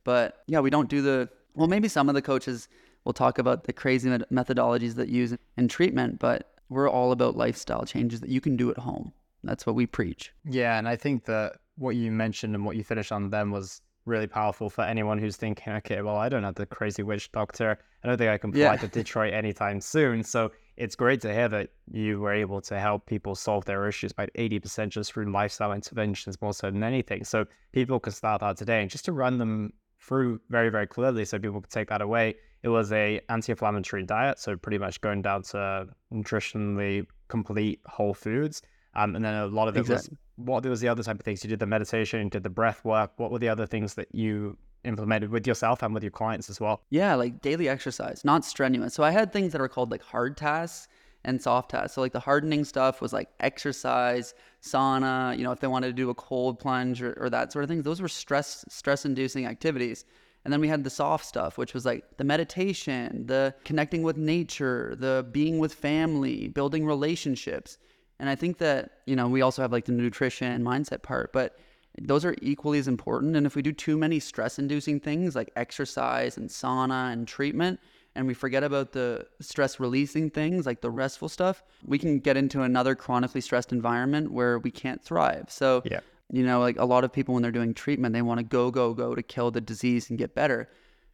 [0.04, 2.68] But yeah, we don't do the well, maybe some of the coaches
[3.04, 7.84] will talk about the crazy methodologies that use in treatment, but we're all about lifestyle
[7.84, 9.12] changes that you can do at home.
[9.42, 10.32] That's what we preach.
[10.44, 13.80] Yeah, and I think that what you mentioned and what you finished on then was
[14.04, 17.78] really powerful for anyone who's thinking, okay, well, I don't have the crazy witch doctor.
[18.02, 18.76] I don't think I can fly Yeah.
[18.76, 20.22] to Detroit anytime soon.
[20.22, 24.12] So it's great to hear that you were able to help people solve their issues
[24.12, 27.24] by 80% just through lifestyle interventions more so than anything.
[27.24, 28.82] So people can start that today.
[28.82, 32.34] And just to run them through very, very clearly so people can take that away,
[32.62, 34.38] it was a anti-inflammatory diet.
[34.38, 38.62] So pretty much going down to nutritionally complete whole foods.
[38.94, 40.16] Um, and then a lot of it exactly.
[40.38, 42.50] was what was the other type of things you did the meditation, you did the
[42.50, 43.12] breath work.
[43.16, 46.60] What were the other things that you implemented with yourself and with your clients as
[46.60, 46.82] well?
[46.90, 48.94] Yeah, like daily exercise, not strenuous.
[48.94, 50.88] So I had things that are called like hard tasks
[51.24, 51.94] and soft tasks.
[51.94, 55.92] So like the hardening stuff was like exercise, sauna, you know, if they wanted to
[55.92, 59.46] do a cold plunge or, or that sort of thing, those were stress stress inducing
[59.46, 60.04] activities.
[60.44, 64.16] And then we had the soft stuff, which was like the meditation, the connecting with
[64.16, 67.76] nature, the being with family, building relationships.
[68.20, 71.32] And I think that, you know, we also have like the nutrition and mindset part,
[71.32, 71.58] but
[71.98, 73.34] those are equally as important.
[73.34, 77.80] And if we do too many stress inducing things like exercise and sauna and treatment,
[78.14, 82.36] and we forget about the stress releasing things like the restful stuff, we can get
[82.36, 85.46] into another chronically stressed environment where we can't thrive.
[85.48, 86.00] So, yeah.
[86.30, 88.70] you know, like a lot of people when they're doing treatment, they want to go,
[88.70, 90.68] go, go to kill the disease and get better.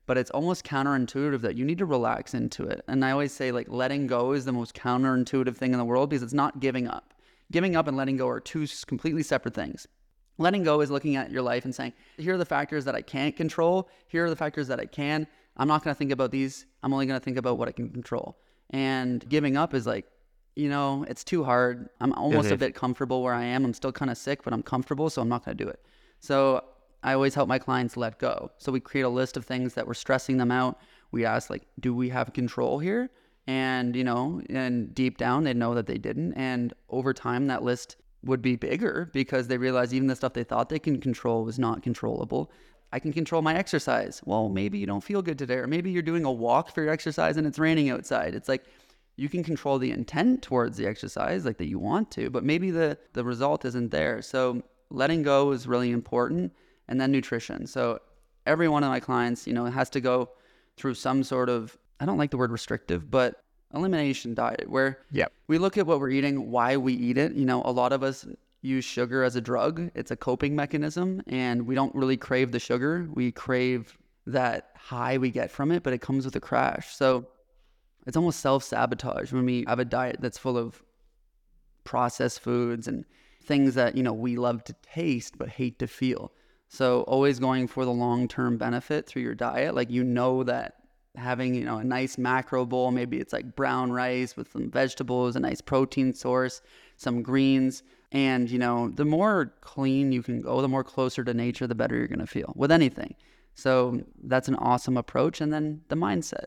[0.07, 2.83] But it's almost counterintuitive that you need to relax into it.
[2.87, 6.11] And I always say, like, letting go is the most counterintuitive thing in the world
[6.11, 7.13] because it's not giving up.
[7.51, 9.87] Giving up and letting go are two completely separate things.
[10.39, 13.03] Letting go is looking at your life and saying, here are the factors that I
[13.03, 13.89] can't control.
[14.09, 15.27] Here are the factors that I can.
[15.57, 16.67] I'm not going to think about these.
[16.83, 18.39] I'm only going to think about what I can control.
[18.71, 20.07] And giving up is like,
[20.55, 21.89] you know, it's too hard.
[22.01, 22.55] I'm almost mm-hmm.
[22.55, 23.65] a bit comfortable where I am.
[23.65, 25.81] I'm still kind of sick, but I'm comfortable, so I'm not going to do it.
[26.21, 26.65] So
[27.07, 28.51] I always help my clients let go.
[28.59, 30.81] So we create a list of things that were stressing them out.
[31.13, 33.11] We ask, like, do we have control here?
[33.47, 36.33] And, you know, and deep down, they know that they didn't.
[36.35, 40.43] And over time, that list would be bigger because they realize even the stuff they
[40.43, 42.51] thought they can control was not controllable.
[42.93, 44.21] I can control my exercise.
[44.25, 46.93] Well, maybe you don't feel good today, or maybe you're doing a walk for your
[46.93, 48.35] exercise and it's raining outside.
[48.35, 48.65] It's like
[49.15, 52.73] you can control the intent towards the exercise, like that you want to, but maybe
[52.73, 54.23] the the result isn't there.
[54.23, 56.53] So letting go is really important,
[56.89, 57.67] and then nutrition.
[57.67, 58.01] So
[58.47, 60.31] every one of my clients, you know, has to go
[60.77, 63.43] through some sort of I don't like the word restrictive, but
[63.75, 65.33] elimination diet where yep.
[65.49, 67.33] we look at what we're eating, why we eat it.
[67.33, 68.27] You know, a lot of us
[68.63, 69.91] use sugar as a drug.
[69.95, 73.09] It's a coping mechanism and we don't really crave the sugar.
[73.13, 73.97] We crave
[74.27, 76.95] that high we get from it, but it comes with a crash.
[76.95, 77.27] So
[78.07, 80.83] it's almost self-sabotage when we have a diet that's full of
[81.85, 83.05] processed foods and
[83.45, 86.33] things that, you know, we love to taste but hate to feel.
[86.69, 90.75] So always going for the long-term benefit through your diet, like you know that
[91.17, 95.35] having you know a nice macro bowl maybe it's like brown rice with some vegetables
[95.35, 96.61] a nice protein source
[96.99, 101.35] some greens and you know the more clean you can go the more closer to
[101.35, 103.15] nature the better you're going to feel with anything.
[103.55, 105.41] So that's an awesome approach.
[105.41, 106.47] And then the mindset.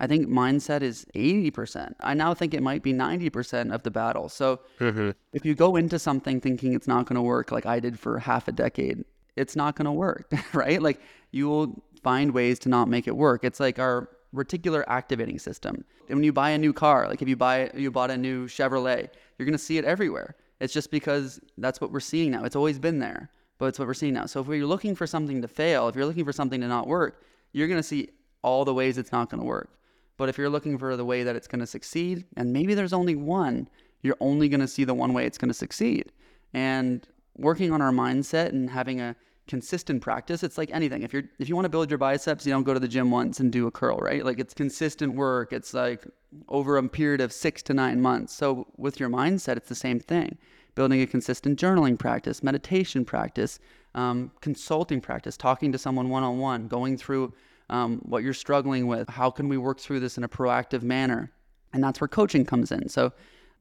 [0.00, 4.28] I think mindset is 80% i now think it might be 90% of the battle.
[4.28, 5.10] So mm-hmm.
[5.32, 8.20] if you go into something thinking it's not going to work like i did for
[8.20, 9.04] half a decade
[9.38, 13.16] it's not going to work right like you will find ways to not make it
[13.16, 13.44] work.
[13.44, 15.84] It's like our reticular activating system.
[16.08, 18.46] And when you buy a new car, like if you buy you bought a new
[18.46, 20.36] Chevrolet, you're going to see it everywhere.
[20.60, 22.44] It's just because that's what we're seeing now.
[22.44, 24.26] It's always been there, but it's what we're seeing now.
[24.26, 26.86] So if you're looking for something to fail, if you're looking for something to not
[26.86, 27.22] work,
[27.52, 28.10] you're going to see
[28.42, 29.70] all the ways it's not going to work.
[30.16, 32.92] But if you're looking for the way that it's going to succeed, and maybe there's
[32.92, 33.68] only one,
[34.02, 36.12] you're only going to see the one way it's going to succeed.
[36.52, 39.14] And working on our mindset and having a
[39.48, 41.02] consistent practice it's like anything.
[41.02, 43.10] If you're if you want to build your biceps you don't go to the gym
[43.10, 44.24] once and do a curl right?
[44.24, 45.52] Like it's consistent work.
[45.52, 46.06] It's like
[46.48, 48.32] over a period of six to nine months.
[48.34, 50.38] So with your mindset it's the same thing.
[50.74, 53.58] Building a consistent journaling practice meditation practice
[53.94, 57.32] um, consulting practice talking to someone one-on-one going through
[57.70, 61.32] um, what you're struggling with how can we work through this in a proactive manner?
[61.72, 62.88] And that's where coaching comes in.
[62.88, 63.12] So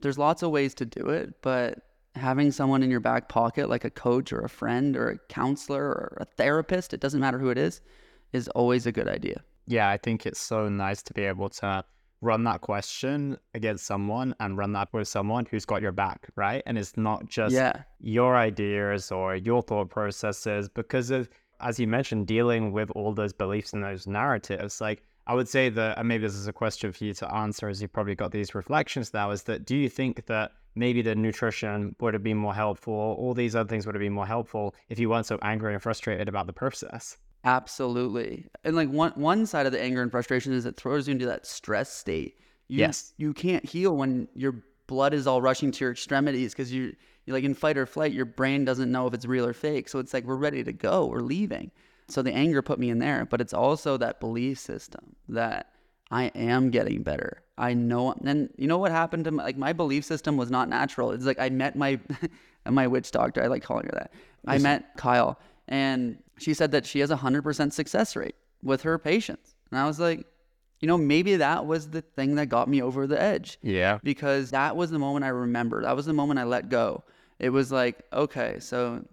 [0.01, 1.79] there's lots of ways to do it but
[2.17, 5.83] having someone in your back pocket, like a coach or a friend or a counselor
[5.83, 7.81] or a therapist, it doesn't matter who it is,
[8.33, 9.43] is always a good idea.
[9.67, 11.83] Yeah, I think it's so nice to be able to
[12.21, 16.63] run that question against someone and run that with someone who's got your back, right?
[16.65, 17.83] And it's not just yeah.
[17.99, 23.33] your ideas or your thought processes because of, as you mentioned, dealing with all those
[23.33, 24.81] beliefs and those narratives.
[24.81, 27.67] Like, I would say that, and maybe this is a question for you to answer
[27.67, 31.15] as you've probably got these reflections now, is that do you think that maybe the
[31.15, 34.73] nutrition would have been more helpful, all these other things would have been more helpful
[34.87, 37.17] if you weren't so angry and frustrated about the process?
[37.43, 38.45] Absolutely.
[38.63, 41.25] And like one one side of the anger and frustration is it throws you into
[41.25, 42.39] that stress state.
[42.67, 43.13] You, yes.
[43.17, 47.35] You can't heal when your blood is all rushing to your extremities because you you're
[47.35, 49.89] like in fight or flight, your brain doesn't know if it's real or fake.
[49.89, 51.71] So it's like we're ready to go, we're leaving.
[52.09, 55.71] So the anger put me in there, but it's also that belief system that
[56.09, 57.43] I am getting better.
[57.57, 58.13] I know.
[58.23, 61.11] And you know what happened to my, like my belief system was not natural.
[61.11, 61.99] It's like I met my
[62.65, 63.43] my witch doctor.
[63.43, 64.13] I like calling her that.
[64.45, 65.37] I met Kyle,
[65.67, 69.79] and she said that she has a hundred percent success rate with her patients, and
[69.79, 70.25] I was like,
[70.79, 73.57] you know, maybe that was the thing that got me over the edge.
[73.61, 73.99] Yeah.
[74.03, 75.85] Because that was the moment I remembered.
[75.85, 77.03] That was the moment I let go.
[77.39, 79.03] It was like, okay, so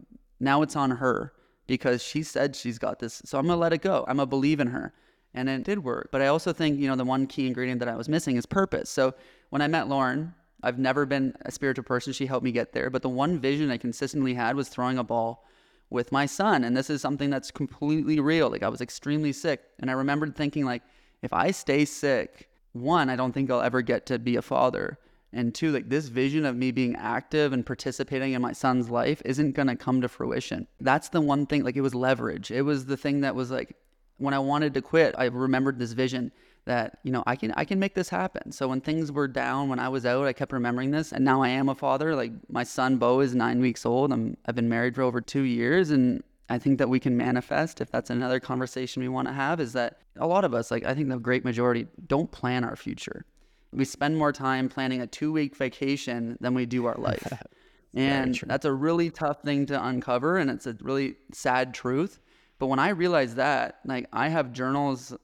[0.40, 1.32] now it's on her
[1.66, 3.22] because she said she's got this.
[3.24, 4.04] So I'm going to let it go.
[4.08, 4.92] I'm going to believe in her.
[5.34, 6.10] And it did work.
[6.12, 8.46] But I also think, you know, the one key ingredient that I was missing is
[8.46, 8.88] purpose.
[8.88, 9.14] So
[9.50, 12.12] when I met Lauren, I've never been a spiritual person.
[12.12, 12.88] She helped me get there.
[12.88, 15.44] But the one vision I consistently had was throwing a ball
[15.90, 16.64] with my son.
[16.64, 18.48] And this is something that's completely real.
[18.48, 19.62] Like I was extremely sick.
[19.80, 20.82] And I remembered thinking, like,
[21.22, 24.98] if I stay sick, one, I don't think I'll ever get to be a father.
[25.34, 29.20] And two, like this vision of me being active and participating in my son's life
[29.24, 30.66] isn't going to come to fruition.
[30.80, 32.50] That's the one thing, like it was leverage.
[32.50, 33.76] It was the thing that was like,
[34.18, 36.30] when I wanted to quit, I remembered this vision
[36.66, 38.52] that, you know, I can, I can make this happen.
[38.52, 41.12] So when things were down, when I was out, I kept remembering this.
[41.12, 42.14] And now I am a father.
[42.14, 44.12] Like my son, Bo, is nine weeks old.
[44.12, 47.80] I'm, I've been married for over two years and I think that we can manifest,
[47.80, 50.84] if that's another conversation we want to have, is that a lot of us, like
[50.84, 53.24] I think the great majority, don't plan our future.
[53.74, 57.32] We spend more time planning a two week vacation than we do our life.
[57.94, 60.38] and that's a really tough thing to uncover.
[60.38, 62.20] And it's a really sad truth.
[62.58, 65.14] But when I realized that, like I have journals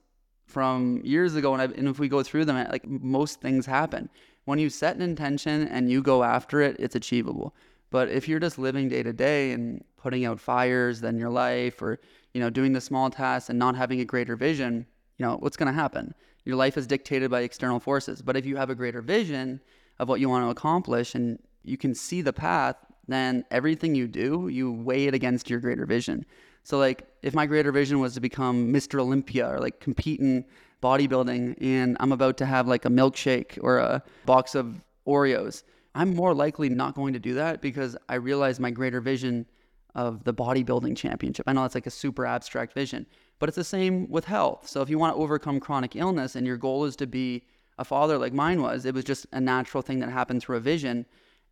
[0.47, 4.09] from years ago, and, and if we go through them, like most things happen.
[4.45, 7.55] When you set an intention and you go after it, it's achievable.
[7.91, 11.83] But if you're just living day to day and putting out fires in your life
[11.83, 12.01] or,
[12.35, 14.87] you know, doing the small tasks and not having a greater vision,
[15.19, 16.15] you know, what's going to happen?
[16.51, 18.23] Your life is dictated by external forces.
[18.23, 19.61] But if you have a greater vision
[20.01, 22.75] of what you want to accomplish and you can see the path,
[23.07, 26.27] then everything you do, you weigh it against your greater vision.
[26.65, 28.99] So like if my greater vision was to become Mr.
[28.99, 30.45] Olympia or like compete in
[30.83, 35.63] bodybuilding and I'm about to have like a milkshake or a box of Oreos,
[35.95, 39.47] I'm more likely not going to do that because I realize my greater vision
[39.95, 41.45] of the bodybuilding championship.
[41.49, 43.07] I know that's like a super abstract vision,
[43.39, 44.69] but it's the same with health.
[44.69, 47.45] So if you want to overcome chronic illness and your goal is to be
[47.79, 50.61] a father like mine was, it was just a natural thing that happened through a
[50.61, 51.07] vision.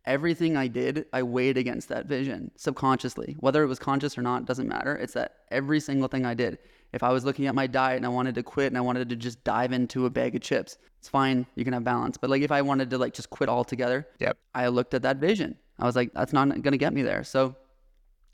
[0.05, 3.35] Everything I did, I weighed against that vision subconsciously.
[3.39, 4.95] Whether it was conscious or not, doesn't matter.
[4.95, 6.59] It's that every single thing I did.
[6.93, 9.09] If I was looking at my diet and I wanted to quit and I wanted
[9.09, 11.45] to just dive into a bag of chips, it's fine.
[11.55, 12.17] You can have balance.
[12.17, 14.37] But like if I wanted to like just quit altogether, yep.
[14.55, 15.57] I looked at that vision.
[15.77, 17.23] I was like, that's not going to get me there.
[17.23, 17.55] So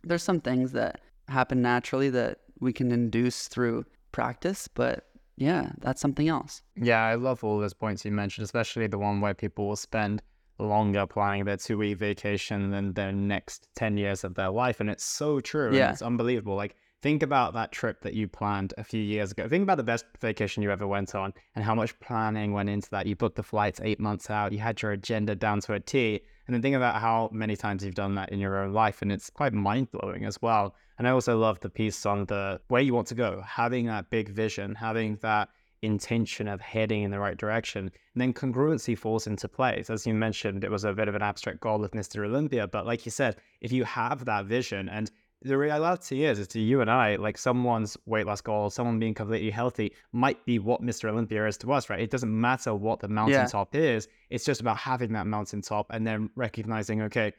[0.06, 6.00] there's some things that happen naturally that we can induce through practice, but yeah, that's
[6.00, 6.62] something else.
[6.76, 10.22] Yeah, I love all those points you mentioned, especially the one where people will spend
[10.58, 14.80] longer planning their two week vacation than their next 10 years of their life.
[14.80, 15.76] And it's so true.
[15.76, 15.92] Yeah.
[15.92, 16.56] it's unbelievable.
[16.56, 19.50] Like, think about that trip that you planned a few years ago.
[19.50, 22.90] Think about the best vacation you ever went on and how much planning went into
[22.92, 23.06] that.
[23.06, 26.22] You booked the flights eight months out, you had your agenda down to a T.
[26.48, 29.02] And then think about how many times you've done that in your own life.
[29.02, 30.76] And it's quite mind blowing as well.
[30.98, 34.10] And I also love the piece on the where you want to go, having that
[34.10, 35.50] big vision, having that
[35.82, 37.92] intention of heading in the right direction.
[38.14, 39.90] And then congruency falls into place.
[39.90, 42.26] As you mentioned, it was a bit of an abstract goal with Mr.
[42.26, 42.68] Olympia.
[42.68, 45.12] But like you said, if you have that vision and
[45.42, 49.14] the reality is, is to you and I, like someone's weight loss goal, someone being
[49.14, 51.10] completely healthy might be what Mr.
[51.10, 52.00] Olympia is to us, right?
[52.00, 53.82] It doesn't matter what the mountaintop yeah.
[53.82, 54.08] is.
[54.30, 57.32] It's just about having that mountaintop and then recognizing, okay,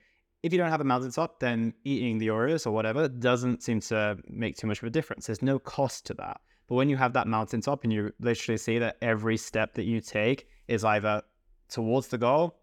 [0.43, 4.17] if you don't have a mountaintop, then eating the Oreos or whatever doesn't seem to
[4.29, 5.27] make too much of a difference.
[5.27, 6.41] There's no cost to that.
[6.69, 10.01] But when you have that mountaintop and you literally see that every step that you
[10.01, 11.23] take is either
[11.69, 12.59] towards the goal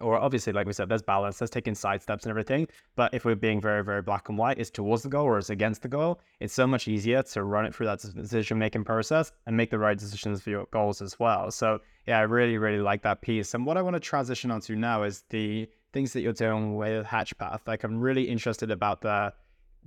[0.00, 2.66] or obviously, like we said, there's balance, there's taking side steps and everything.
[2.96, 5.50] But if we're being very, very black and white, it's towards the goal or it's
[5.50, 6.20] against the goal.
[6.40, 9.78] It's so much easier to run it through that decision making process and make the
[9.78, 11.50] right decisions for your goals as well.
[11.50, 13.54] So, yeah, I really, really like that piece.
[13.54, 17.04] And what I want to transition onto now is the things that you're doing with
[17.06, 17.66] Hatchpath.
[17.66, 19.32] Like, I'm really interested about the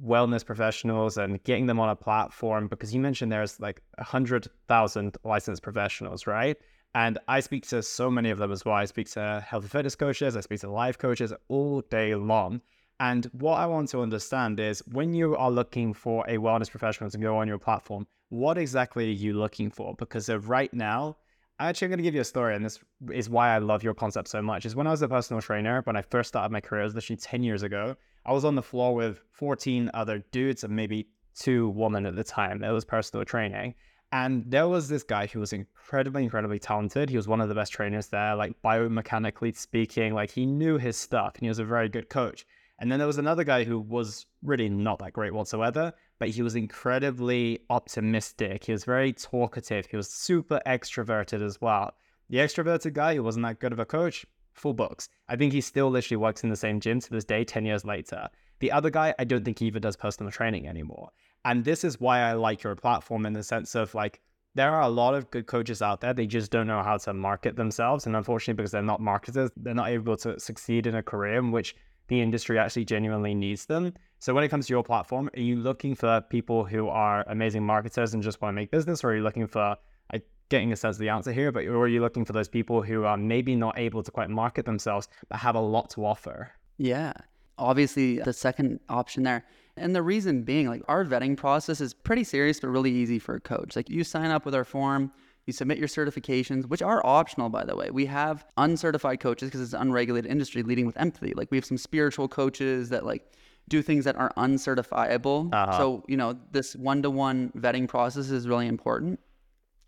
[0.03, 5.61] wellness professionals and getting them on a platform because you mentioned there's like 100,000 licensed
[5.61, 6.57] professionals, right?
[6.96, 8.76] And I speak to so many of them as well.
[8.76, 12.62] I speak to health and fitness coaches, I speak to life coaches all day long.
[13.00, 17.10] And what I want to understand is when you are looking for a wellness professional
[17.10, 19.96] to go on your platform, what exactly are you looking for?
[19.96, 21.18] Because right now,
[21.60, 22.80] actually, I'm going to give you a story, and this
[23.12, 24.66] is why I love your concept so much.
[24.66, 26.96] Is when I was a personal trainer, when I first started my career, it was
[26.96, 31.08] literally 10 years ago, I was on the floor with 14 other dudes and maybe
[31.36, 32.64] two women at the time.
[32.64, 33.76] It was personal training.
[34.14, 37.09] And there was this guy who was incredibly, incredibly talented.
[37.09, 40.97] He was one of the best trainers there, like biomechanically speaking, like he knew his
[40.97, 42.45] stuff and he was a very good coach.
[42.78, 46.43] And then there was another guy who was really not that great whatsoever, but he
[46.43, 48.66] was incredibly optimistic.
[48.66, 49.88] He was very talkative.
[49.88, 51.95] He was super extroverted as well.
[52.30, 55.09] The extroverted guy who wasn't that good of a coach, full books.
[55.28, 57.84] I think he still literally works in the same gym to this day, 10 years
[57.84, 58.30] later.
[58.59, 61.09] The other guy, I don't think he even does personal training anymore.
[61.46, 64.22] And this is why I like your platform in the sense of like,
[64.56, 66.14] there are a lot of good coaches out there.
[66.14, 68.06] They just don't know how to market themselves.
[68.06, 71.52] And unfortunately, because they're not marketers, they're not able to succeed in a career in
[71.52, 71.76] which
[72.08, 73.94] the industry actually genuinely needs them.
[74.20, 77.64] So when it comes to your platform, are you looking for people who are amazing
[77.64, 79.76] marketers and just want to make business, or are you looking for
[80.14, 82.82] I getting a sense of the answer here, but are you looking for those people
[82.82, 86.52] who are maybe not able to quite market themselves but have a lot to offer?
[86.78, 87.14] Yeah.
[87.58, 89.46] Obviously the second option there.
[89.76, 93.36] And the reason being like our vetting process is pretty serious but really easy for
[93.36, 93.76] a coach.
[93.76, 95.11] Like you sign up with our form,
[95.45, 97.89] you submit your certifications, which are optional, by the way.
[97.91, 101.34] We have uncertified coaches because it's an unregulated industry leading with empathy.
[101.36, 103.34] Like we have some spiritual coaches that like
[103.67, 105.49] do things that are uncertifiable.
[105.51, 105.78] Uh-huh.
[105.78, 109.19] So, you know, this one to one vetting process is really important.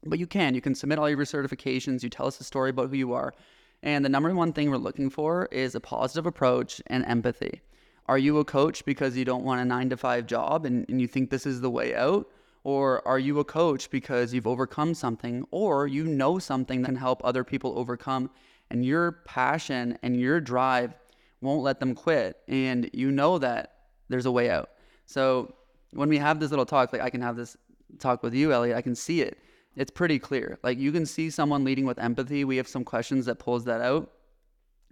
[0.03, 2.89] But you can, you can submit all your certifications, you tell us a story about
[2.89, 3.33] who you are.
[3.81, 7.61] And the number one thing we're looking for is a positive approach and empathy.
[8.07, 11.01] Are you a coach because you don't want a nine to five job and, and
[11.01, 12.29] you think this is the way out?
[12.63, 16.95] Or are you a coach because you've overcome something or you know something that can
[16.95, 18.29] help other people overcome
[18.71, 20.95] and your passion and your drive
[21.41, 23.73] won't let them quit and you know that
[24.09, 24.69] there's a way out.
[25.05, 25.53] So
[25.91, 27.55] when we have this little talk, like I can have this
[27.99, 29.37] talk with you, Elliot, I can see it.
[29.75, 30.57] It's pretty clear.
[30.63, 32.45] Like you can see someone leading with empathy.
[32.45, 34.11] We have some questions that pulls that out.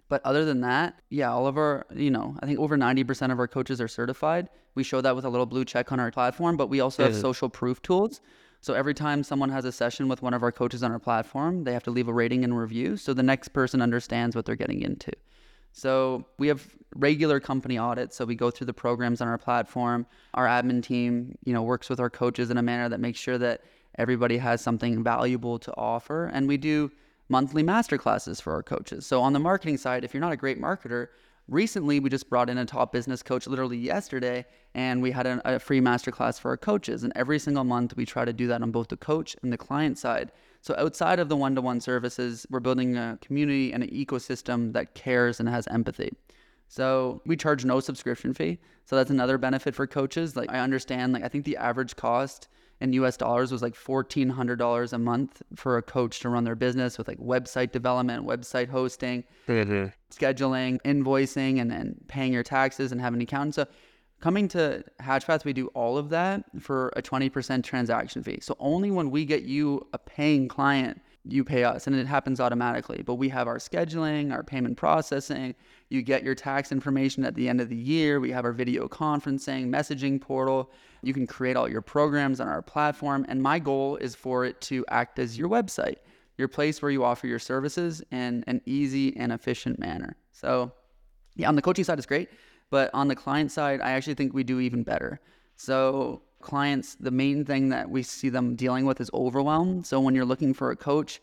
[0.08, 3.38] But other than that, yeah, all of our, you know, I think over 90% of
[3.38, 4.48] our coaches are certified.
[4.74, 7.16] We show that with a little blue check on our platform, but we also have
[7.16, 8.20] social proof tools.
[8.60, 11.64] So every time someone has a session with one of our coaches on our platform,
[11.64, 14.56] they have to leave a rating and review so the next person understands what they're
[14.56, 15.12] getting into.
[15.72, 18.16] So we have regular company audits.
[18.16, 20.06] So we go through the programs on our platform.
[20.34, 23.38] Our admin team, you know, works with our coaches in a manner that makes sure
[23.38, 23.62] that
[23.98, 26.26] everybody has something valuable to offer.
[26.26, 26.90] And we do
[27.28, 29.06] monthly master classes for our coaches.
[29.06, 31.08] So on the marketing side, if you're not a great marketer,
[31.48, 34.44] recently we just brought in a top business coach literally yesterday
[34.74, 37.04] and we had a, a free masterclass for our coaches.
[37.04, 39.58] And every single month we try to do that on both the coach and the
[39.58, 40.32] client side.
[40.60, 45.40] So outside of the one-to-one services we're building a community and an ecosystem that cares
[45.40, 46.12] and has empathy.
[46.68, 48.58] So we charge no subscription fee.
[48.86, 50.36] So that's another benefit for coaches.
[50.36, 52.48] Like i understand like i think the average cost
[52.80, 56.98] in US dollars was like $1,400 a month for a coach to run their business
[56.98, 59.86] with like website development, website hosting, mm-hmm.
[60.10, 63.54] scheduling, invoicing, and then paying your taxes and having an accountant.
[63.54, 63.66] So
[64.20, 68.38] coming to Hatchpath, we do all of that for a 20% transaction fee.
[68.40, 72.38] So only when we get you a paying client you pay us and it happens
[72.40, 73.02] automatically.
[73.04, 75.54] But we have our scheduling, our payment processing.
[75.88, 78.20] You get your tax information at the end of the year.
[78.20, 80.70] We have our video conferencing, messaging portal.
[81.02, 83.24] You can create all your programs on our platform.
[83.28, 85.96] And my goal is for it to act as your website,
[86.36, 90.16] your place where you offer your services in an easy and efficient manner.
[90.32, 90.72] So,
[91.36, 92.28] yeah, on the coaching side, it's great.
[92.70, 95.20] But on the client side, I actually think we do even better.
[95.56, 99.82] So, clients, the main thing that we see them dealing with is overwhelm.
[99.82, 101.20] So when you're looking for a coach,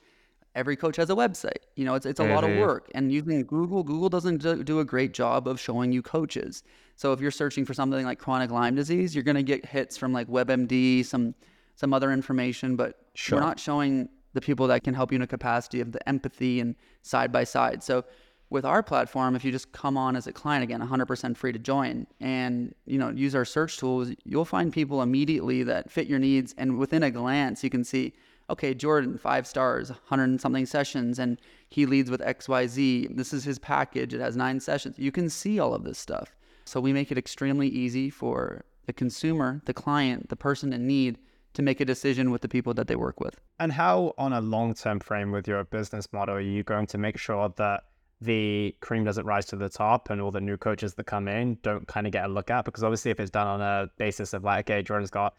[0.55, 1.63] every coach has a website.
[1.75, 2.33] You know, it's it's a mm-hmm.
[2.33, 2.61] lot of mm-hmm.
[2.61, 2.91] work.
[2.93, 6.63] And using Google, Google doesn't do a great job of showing you coaches.
[6.95, 9.97] So if you're searching for something like chronic Lyme disease, you're going to get hits
[9.97, 11.33] from like WebMD, some
[11.75, 13.37] some other information, but sure.
[13.37, 16.59] we're not showing the people that can help you in a capacity of the empathy
[16.59, 17.81] and side by side.
[17.83, 18.03] So
[18.51, 21.57] with our platform if you just come on as a client again 100% free to
[21.57, 22.05] join.
[22.19, 26.53] And you know use our search tools you'll find people immediately that fit your needs.
[26.57, 28.13] And within a glance you can see
[28.49, 31.39] okay jordan five stars 100 something sessions and
[31.69, 34.13] he leads with xyz this is his package.
[34.13, 34.99] It has nine sessions.
[34.99, 36.35] You can see all of this stuff.
[36.65, 41.17] So we make it extremely easy for the consumer the client the person in need
[41.53, 43.39] to make a decision with the people that they work with.
[43.59, 47.17] And how on a long-term frame with your business model are you going to make
[47.17, 47.83] sure that
[48.21, 51.57] the cream doesn't rise to the top and all the new coaches that come in
[51.63, 54.33] don't kind of get a look at because obviously if it's done on a basis
[54.33, 55.33] of like okay jordan's got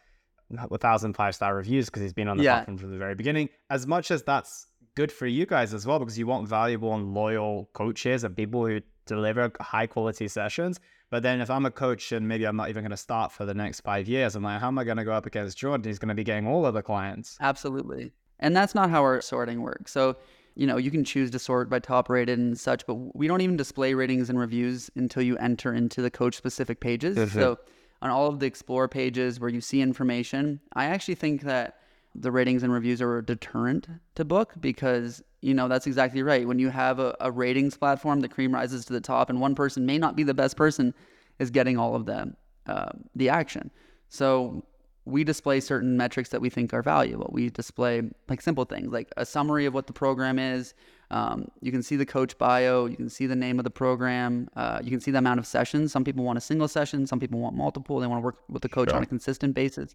[0.58, 2.54] a thousand five star reviews because he's been on the yeah.
[2.54, 4.66] platform from the very beginning as much as that's
[4.96, 8.66] good for you guys as well because you want valuable and loyal coaches and people
[8.66, 12.68] who deliver high quality sessions but then if i'm a coach and maybe i'm not
[12.68, 14.96] even going to start for the next five years i'm like how am i going
[14.96, 15.88] to go up against jordan?
[15.88, 17.38] He's going to be getting all of the clients.
[17.40, 18.12] Absolutely.
[18.40, 19.92] And that's not how our sorting works.
[19.92, 20.16] So
[20.54, 23.40] you know, you can choose to sort by top rated and such, but we don't
[23.40, 27.16] even display ratings and reviews until you enter into the coach specific pages.
[27.16, 27.38] Mm-hmm.
[27.38, 27.58] So
[28.02, 31.78] on all of the explore pages where you see information, I actually think that
[32.14, 36.46] the ratings and reviews are a deterrent to book because you know that's exactly right
[36.46, 39.54] when you have a, a ratings platform the cream rises to the top and one
[39.54, 40.92] person may not be the best person
[41.38, 42.34] is getting all of the
[42.66, 43.70] uh, the action.
[44.08, 44.62] So
[45.04, 47.28] we display certain metrics that we think are valuable.
[47.32, 50.74] We display like simple things like a summary of what the program is.
[51.10, 52.86] Um, you can see the coach bio.
[52.86, 54.48] You can see the name of the program.
[54.56, 55.92] Uh, you can see the amount of sessions.
[55.92, 57.06] Some people want a single session.
[57.06, 57.98] Some people want multiple.
[57.98, 58.96] They want to work with the coach sure.
[58.96, 59.94] on a consistent basis,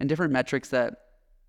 [0.00, 0.96] and different metrics that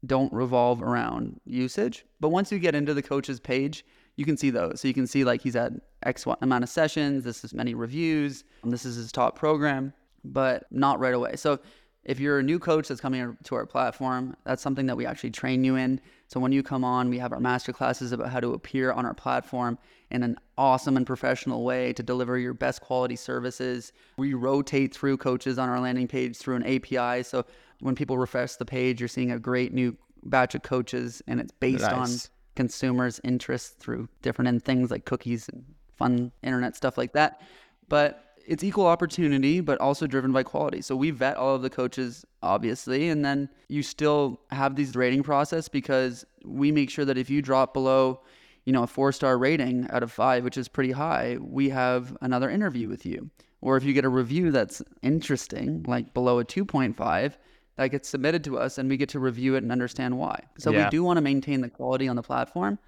[0.06, 2.06] don't revolve around usage.
[2.20, 3.84] But once you get into the coach's page,
[4.16, 4.82] you can see those.
[4.82, 7.24] So you can see like he's had X amount of sessions.
[7.24, 8.43] This is many reviews.
[8.64, 9.93] This is his top program,
[10.24, 11.36] but not right away.
[11.36, 11.60] So
[12.04, 15.32] if you're a new coach that's coming to our platform, that's something that we actually
[15.32, 16.02] train you in.
[16.28, 19.06] So when you come on, we have our master classes about how to appear on
[19.06, 19.78] our platform
[20.10, 23.93] in an awesome and professional way to deliver your best quality services.
[24.18, 27.24] We rotate through coaches on our landing page through an API.
[27.24, 27.45] So
[27.82, 31.52] when people refresh the page, you're seeing a great new batch of coaches and it's
[31.52, 31.93] based nice.
[31.93, 35.64] on consumers' interests through different things like cookies and
[35.97, 37.41] fun internet stuff like that.
[37.89, 40.82] But it's equal opportunity, but also driven by quality.
[40.82, 45.24] So we vet all of the coaches, obviously, and then you still have these rating
[45.24, 48.20] process because we make sure that if you drop below,
[48.66, 52.18] you know, a four star rating out of five, which is pretty high, we have
[52.20, 53.30] another interview with you.
[53.62, 57.34] Or if you get a review that's interesting, like below a 2.5,
[57.78, 60.43] that gets submitted to us and we get to review it and understand why.
[60.58, 60.84] So yeah.
[60.84, 62.80] we do want to maintain the quality on the platform.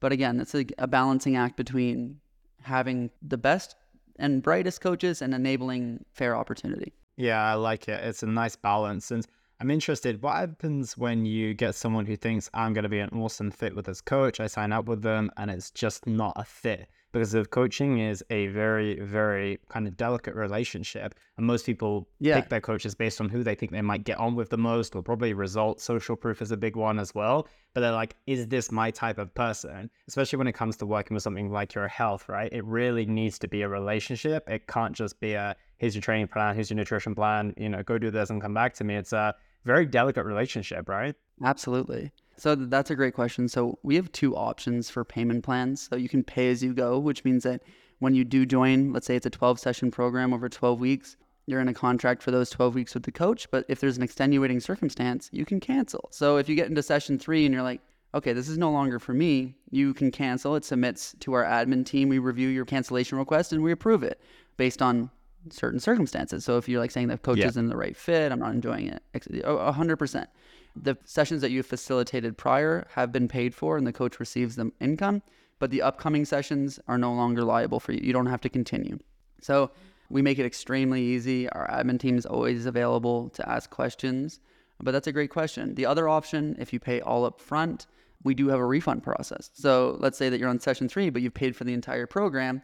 [0.00, 2.18] But again, it's a, a balancing act between
[2.60, 3.76] having the best
[4.18, 6.92] and brightest coaches and enabling fair opportunity.
[7.16, 8.04] Yeah, I like it.
[8.04, 9.10] It's a nice balance.
[9.10, 9.26] And
[9.60, 13.10] I'm interested, what happens when you get someone who thinks I'm going to be an
[13.10, 14.40] awesome fit with this coach?
[14.40, 18.24] I sign up with them and it's just not a fit because if coaching is
[18.30, 22.40] a very, very kind of delicate relationship, and most people yeah.
[22.40, 24.96] pick their coaches based on who they think they might get on with the most,
[24.96, 25.84] or probably results.
[25.84, 27.46] Social proof is a big one as well.
[27.74, 29.90] But they're like, is this my type of person?
[30.08, 32.52] Especially when it comes to working with something like your health, right?
[32.52, 34.48] It really needs to be a relationship.
[34.48, 37.82] It can't just be a here's your training plan, here's your nutrition plan, you know,
[37.82, 38.94] go do this and come back to me.
[38.94, 39.34] It's a
[39.64, 41.14] very delicate relationship, right?
[41.42, 42.12] Absolutely.
[42.42, 43.46] So that's a great question.
[43.46, 45.88] So we have two options for payment plans.
[45.88, 47.62] So you can pay as you go, which means that
[48.00, 51.16] when you do join, let's say it's a 12 session program over 12 weeks,
[51.46, 53.48] you're in a contract for those 12 weeks with the coach.
[53.52, 56.08] But if there's an extenuating circumstance, you can cancel.
[56.10, 57.80] So if you get into session three and you're like,
[58.12, 60.56] okay, this is no longer for me, you can cancel.
[60.56, 62.08] It submits to our admin team.
[62.08, 64.20] We review your cancellation request and we approve it
[64.56, 65.12] based on
[65.50, 66.44] certain circumstances.
[66.44, 67.46] So if you're like saying the coach yeah.
[67.46, 70.26] isn't the right fit, I'm not enjoying it, 100%.
[70.74, 74.72] The sessions that you facilitated prior have been paid for and the coach receives the
[74.80, 75.22] income,
[75.58, 78.00] but the upcoming sessions are no longer liable for you.
[78.02, 78.98] You don't have to continue.
[79.40, 79.70] So
[80.08, 81.48] we make it extremely easy.
[81.50, 84.40] Our admin team is always available to ask questions,
[84.80, 85.74] but that's a great question.
[85.74, 87.86] The other option, if you pay all up front,
[88.24, 89.50] we do have a refund process.
[89.52, 92.62] So let's say that you're on session three, but you've paid for the entire program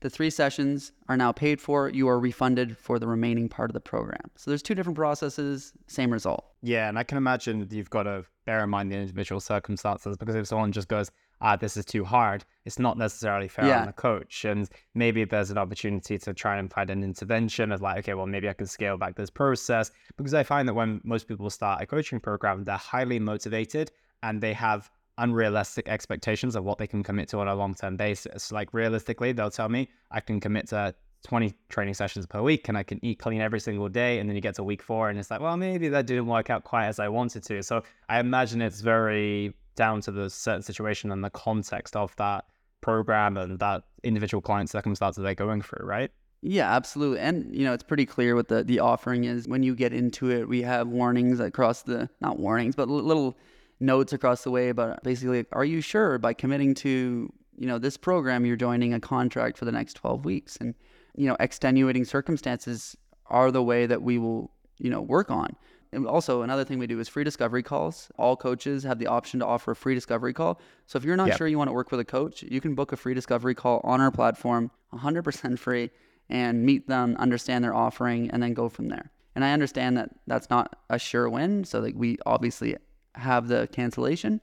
[0.00, 1.88] the three sessions are now paid for.
[1.88, 4.30] You are refunded for the remaining part of the program.
[4.36, 6.44] So there's two different processes, same result.
[6.62, 10.34] Yeah, and I can imagine you've got to bear in mind the individual circumstances because
[10.34, 13.80] if someone just goes, ah, this is too hard, it's not necessarily fair yeah.
[13.80, 14.44] on the coach.
[14.44, 18.26] And maybe there's an opportunity to try and find an intervention of like, okay, well,
[18.26, 19.90] maybe I can scale back this process.
[20.16, 23.90] Because I find that when most people start a coaching program, they're highly motivated
[24.22, 27.96] and they have unrealistic expectations of what they can commit to on a long term
[27.96, 28.52] basis.
[28.52, 30.94] Like realistically, they'll tell me I can commit to
[31.24, 34.18] 20 training sessions per week and I can eat clean every single day.
[34.18, 36.50] And then you get to week four and it's like, well, maybe that didn't work
[36.50, 37.62] out quite as I wanted to.
[37.62, 42.44] So I imagine it's very down to the certain situation and the context of that
[42.80, 46.10] program and that individual client circumstances they're going through, right?
[46.42, 47.18] Yeah, absolutely.
[47.18, 49.48] And you know, it's pretty clear what the the offering is.
[49.48, 53.36] When you get into it, we have warnings across the not warnings, but little
[53.78, 57.96] notes across the way but basically are you sure by committing to you know this
[57.96, 60.56] program you're joining a contract for the next 12 weeks?
[60.56, 60.74] And
[61.16, 62.96] you know extenuating circumstances
[63.26, 65.56] are the way that we will you know work on.
[65.92, 68.10] And also another thing we do is free discovery calls.
[68.18, 70.60] All coaches have the option to offer a free discovery call.
[70.86, 71.38] So if you're not yep.
[71.38, 73.80] sure you want to work with a coach you can book a free discovery call
[73.84, 75.90] on our platform 100% free
[76.28, 79.10] and meet them understand their offering and then go from there.
[79.34, 81.64] And i understand that that's not a sure win.
[81.64, 82.76] So like we obviously
[83.16, 84.40] have the cancellation,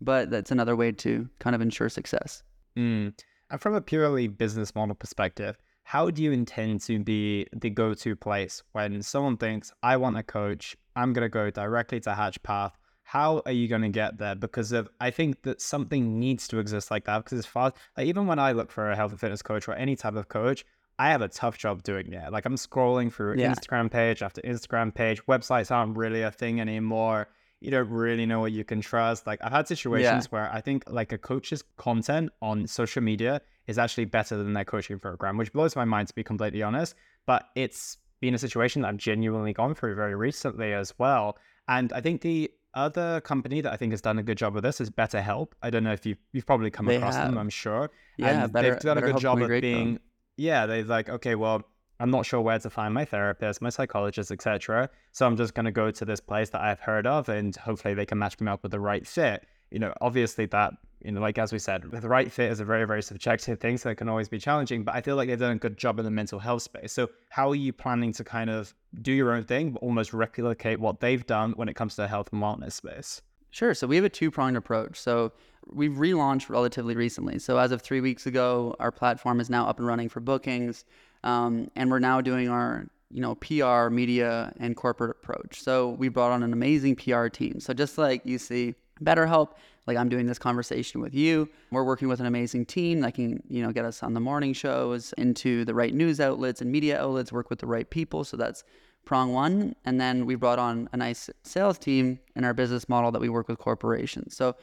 [0.00, 2.42] but that's another way to kind of ensure success.
[2.76, 3.14] Mm.
[3.50, 7.94] And from a purely business model perspective, how do you intend to be the go
[7.94, 12.10] to place when someone thinks, I want a coach, I'm going to go directly to
[12.10, 12.72] HatchPath?
[13.02, 14.34] How are you going to get there?
[14.34, 17.22] Because of, I think that something needs to exist like that.
[17.22, 19.74] Because as far like even when I look for a health and fitness coach or
[19.74, 20.64] any type of coach,
[20.98, 22.32] I have a tough job doing that.
[22.32, 23.52] Like I'm scrolling through yeah.
[23.52, 25.24] Instagram page after Instagram page.
[25.26, 27.28] Websites aren't really a thing anymore
[27.60, 29.26] you don't really know what you can trust.
[29.26, 30.28] Like I've had situations yeah.
[30.30, 34.64] where I think like a coach's content on social media is actually better than their
[34.64, 36.94] coaching program, which blows my mind to be completely honest.
[37.26, 41.36] but it's been a situation that I've genuinely gone through very recently as well.
[41.68, 44.62] And I think the other company that I think has done a good job of
[44.62, 45.48] this is BetterHelp.
[45.62, 47.38] I don't know if you've, you've probably come They across them.
[47.38, 47.90] I'm sure.
[48.18, 50.00] Yeah, and better, they've done a good job of being,
[50.36, 51.62] yeah, they're like, okay, well,
[52.00, 54.90] I'm not sure where to find my therapist, my psychologist, etc.
[55.12, 57.94] So I'm just going to go to this place that I've heard of, and hopefully
[57.94, 59.46] they can match me up with the right fit.
[59.70, 60.72] You know, obviously that,
[61.04, 63.78] you know, like as we said, the right fit is a very, very subjective thing,
[63.78, 64.82] so it can always be challenging.
[64.82, 66.92] But I feel like they've done a good job in the mental health space.
[66.92, 70.80] So how are you planning to kind of do your own thing, but almost replicate
[70.80, 73.22] what they've done when it comes to the health and wellness space?
[73.50, 73.72] Sure.
[73.72, 74.98] So we have a two pronged approach.
[74.98, 75.32] So
[75.72, 77.38] we've relaunched relatively recently.
[77.38, 80.84] So as of three weeks ago, our platform is now up and running for bookings,
[81.24, 85.60] um, and we're now doing our you know PR, media, and corporate approach.
[85.60, 87.58] So we brought on an amazing PR team.
[87.58, 89.54] So just like you see BetterHelp,
[89.86, 93.42] like I'm doing this conversation with you, we're working with an amazing team that can
[93.48, 97.00] you know get us on the morning shows, into the right news outlets and media
[97.00, 98.22] outlets, work with the right people.
[98.22, 98.62] So that's
[99.04, 99.74] prong one.
[99.84, 103.28] And then we brought on a nice sales team in our business model that we
[103.28, 104.34] work with corporations.
[104.36, 104.56] So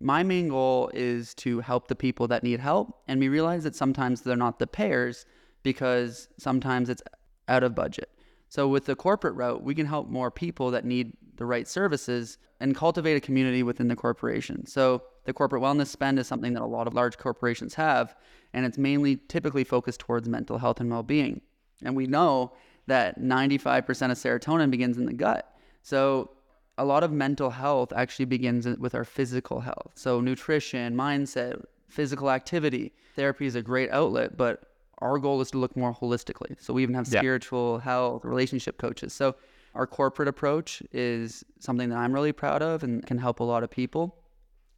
[0.00, 3.02] my main goal is to help the people that need help.
[3.08, 5.26] And we realize that sometimes they're not the payers
[5.72, 7.02] because sometimes it's
[7.46, 8.08] out of budget.
[8.48, 12.38] So with the corporate route, we can help more people that need the right services
[12.58, 14.64] and cultivate a community within the corporation.
[14.64, 18.16] So the corporate wellness spend is something that a lot of large corporations have,
[18.54, 21.42] and it's mainly typically focused towards mental health and well-being.
[21.84, 22.52] And we know
[22.86, 25.54] that 95% of serotonin begins in the gut.
[25.82, 26.30] So
[26.78, 29.92] a lot of mental health actually begins with our physical health.
[29.96, 32.92] So nutrition, mindset, physical activity.
[33.14, 34.62] Therapy is a great outlet, but
[34.98, 36.56] our goal is to look more holistically.
[36.60, 37.20] So we even have Yeah.
[37.20, 39.12] spiritual health, relationship coaches.
[39.12, 39.36] So
[39.74, 43.62] our corporate approach is something that I'm really proud of and can help a lot
[43.62, 44.16] of people.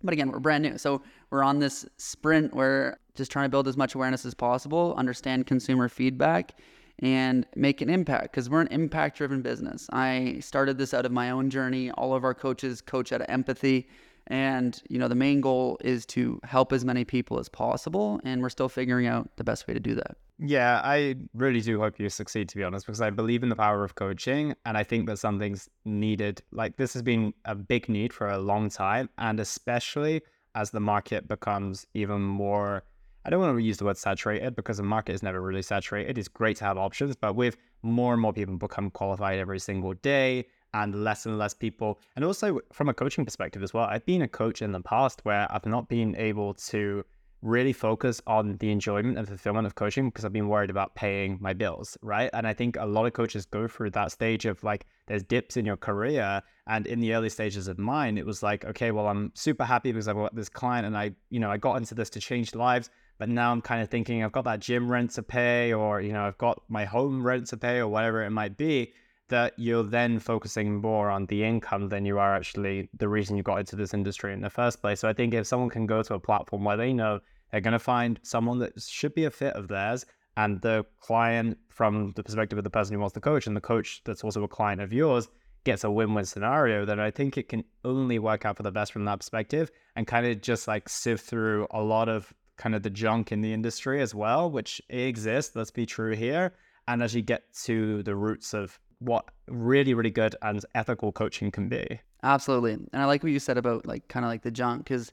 [0.03, 0.79] But again, we're brand new.
[0.79, 4.95] So we're on this sprint where just trying to build as much awareness as possible,
[4.97, 6.59] understand consumer feedback,
[7.01, 9.89] and make an impact because we're an impact driven business.
[9.93, 11.91] I started this out of my own journey.
[11.93, 13.89] All of our coaches coach out of empathy.
[14.31, 18.21] And, you know, the main goal is to help as many people as possible.
[18.25, 20.17] And we're still figuring out the best way to do that.
[20.39, 23.57] Yeah, I really do hope you succeed, to be honest, because I believe in the
[23.57, 24.55] power of coaching.
[24.65, 26.43] And I think that something's needed.
[26.53, 29.11] Like, this has been a big need for a long time.
[29.19, 30.23] And especially
[30.55, 32.85] as the market becomes even more,
[33.25, 36.17] I don't want to use the word saturated because the market is never really saturated.
[36.17, 39.95] It's great to have options, but with more and more people become qualified every single
[39.95, 42.01] day and less and less people.
[42.17, 45.21] And also from a coaching perspective as well, I've been a coach in the past
[45.25, 47.05] where I've not been able to
[47.43, 51.39] really focus on the enjoyment and fulfillment of coaching because I've been worried about paying
[51.41, 52.29] my bills, right?
[52.35, 55.57] And I think a lot of coaches go through that stage of like there's dips
[55.57, 59.09] in your career and in the early stages of mine it was like okay, well
[59.09, 61.95] I'm super happy because I've got this client and I, you know, I got into
[61.95, 65.13] this to change lives, but now I'm kind of thinking I've got that gym rent
[65.13, 68.31] to pay or, you know, I've got my home rent to pay or whatever it
[68.31, 68.93] might be
[69.31, 73.43] that you're then focusing more on the income than you are actually the reason you
[73.43, 75.01] got into this industry in the first place.
[75.01, 77.21] So I think if someone can go to a platform where they know
[77.51, 80.07] they're going to find someone that should be a fit of theirs
[80.37, 83.61] and the client from the perspective of the person who wants the coach and the
[83.61, 85.29] coach that's also a client of yours
[85.65, 88.93] gets a win-win scenario then i think it can only work out for the best
[88.93, 92.83] from that perspective and kind of just like sift through a lot of kind of
[92.83, 96.55] the junk in the industry as well which exists let's be true here
[96.89, 101.51] and as you get to the roots of what really really good and ethical coaching
[101.51, 102.75] can be Absolutely.
[102.75, 105.11] And I like what you said about like kind of like the junk because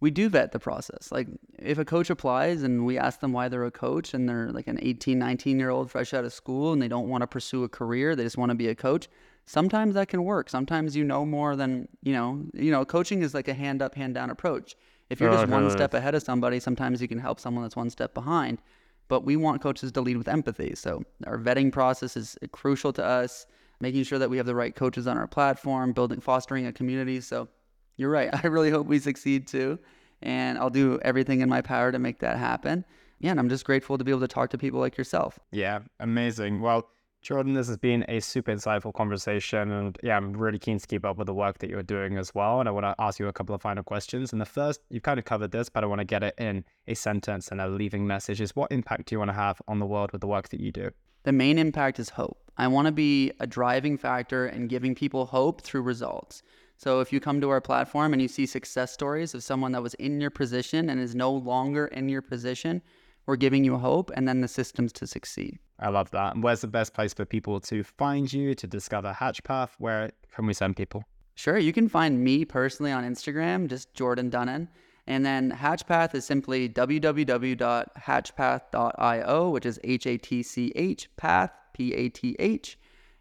[0.00, 1.12] we do vet the process.
[1.12, 4.50] Like if a coach applies and we ask them why they're a coach and they're
[4.50, 7.26] like an 18, 19 year old fresh out of school and they don't want to
[7.26, 9.08] pursue a career, they just want to be a coach.
[9.44, 10.48] Sometimes that can work.
[10.48, 13.94] Sometimes you know more than, you know, you know, coaching is like a hand up,
[13.94, 14.74] hand down approach.
[15.10, 15.76] If you're Oh, just one totally.
[15.78, 18.62] step ahead of somebody, sometimes you can help someone that's one step behind.
[19.08, 20.74] But we want coaches to lead with empathy.
[20.74, 23.46] So our vetting process is crucial to us,
[23.80, 27.20] making sure that we have the right coaches on our platform, building, fostering a community.
[27.20, 27.48] So
[27.96, 28.30] you're right.
[28.44, 29.78] I really hope we succeed too.
[30.20, 32.84] And I'll do everything in my power to make that happen.
[33.20, 35.38] Yeah, and I'm just grateful to be able to talk to people like yourself.
[35.50, 36.60] Yeah, amazing.
[36.60, 36.88] Well,
[37.20, 39.70] Jordan, this has been a super insightful conversation.
[39.70, 42.34] And yeah, I'm really keen to keep up with the work that you're doing as
[42.34, 42.60] well.
[42.60, 44.32] And I want to ask you a couple of final questions.
[44.32, 46.64] And the first, you've kind of covered this, but I want to get it in
[46.86, 49.78] a sentence and a leaving message is what impact do you want to have on
[49.78, 50.90] the world with the work that you do?
[51.24, 52.38] The main impact is hope.
[52.56, 56.42] I want to be a driving factor in giving people hope through results.
[56.76, 59.82] So if you come to our platform and you see success stories of someone that
[59.82, 62.80] was in your position and is no longer in your position,
[63.26, 65.58] we're giving you hope and then the systems to succeed.
[65.78, 66.34] I love that.
[66.34, 69.76] And where's the best place for people to find you, to discover Hatchpath?
[69.78, 71.04] Where can we send people?
[71.34, 74.66] Sure, you can find me personally on Instagram, just Jordan Dunin.
[75.06, 81.94] And then Hatchpath is simply www.hatchpath.io, which is H A T C H path P
[81.94, 82.76] A T H.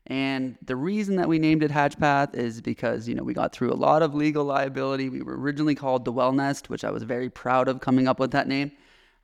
[0.08, 3.72] And the reason that we named it Hatchpath is because, you know, we got through
[3.72, 5.10] a lot of legal liability.
[5.10, 8.20] We were originally called The Well Nest, which I was very proud of coming up
[8.20, 8.72] with that name.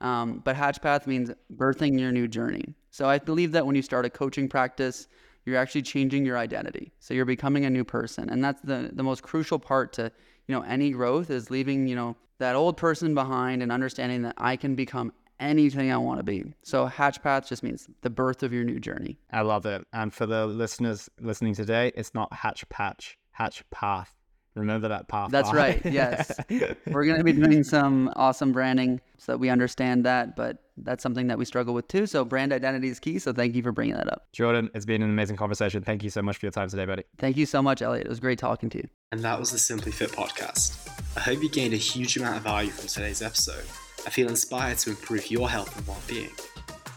[0.04, 2.74] Um, but Hatchpath means birthing your new journey.
[2.90, 5.08] So I believe that when you start a coaching practice,
[5.46, 6.92] you're actually changing your identity.
[7.00, 8.28] So you're becoming a new person.
[8.28, 10.12] And that's the, the most crucial part to,
[10.46, 14.34] you know, any growth is leaving, you know, that old person behind and understanding that
[14.36, 16.52] I can become anything I want to be.
[16.62, 19.18] So hatch path just means the birth of your new journey.
[19.32, 19.86] I love it.
[19.92, 24.14] And for the listeners listening today, it's not hatch patch, hatch path.
[24.54, 25.30] Remember that path.
[25.30, 25.84] That's right.
[25.84, 26.30] Yes.
[26.86, 31.02] We're going to be doing some awesome branding so that we understand that, but that's
[31.02, 32.06] something that we struggle with too.
[32.06, 33.18] So brand identity is key.
[33.18, 34.26] So thank you for bringing that up.
[34.32, 35.82] Jordan, it's been an amazing conversation.
[35.82, 37.04] Thank you so much for your time today, buddy.
[37.18, 38.06] Thank you so much, Elliot.
[38.06, 38.88] It was great talking to you.
[39.12, 40.88] And that was the Simply Fit podcast.
[41.16, 43.64] I hope you gained a huge amount of value from today's episode.
[44.06, 46.30] I feel inspired to improve your health and well-being.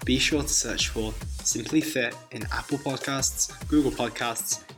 [0.06, 4.64] Be sure to search for Simply Fit in Apple Podcasts, Google Podcasts,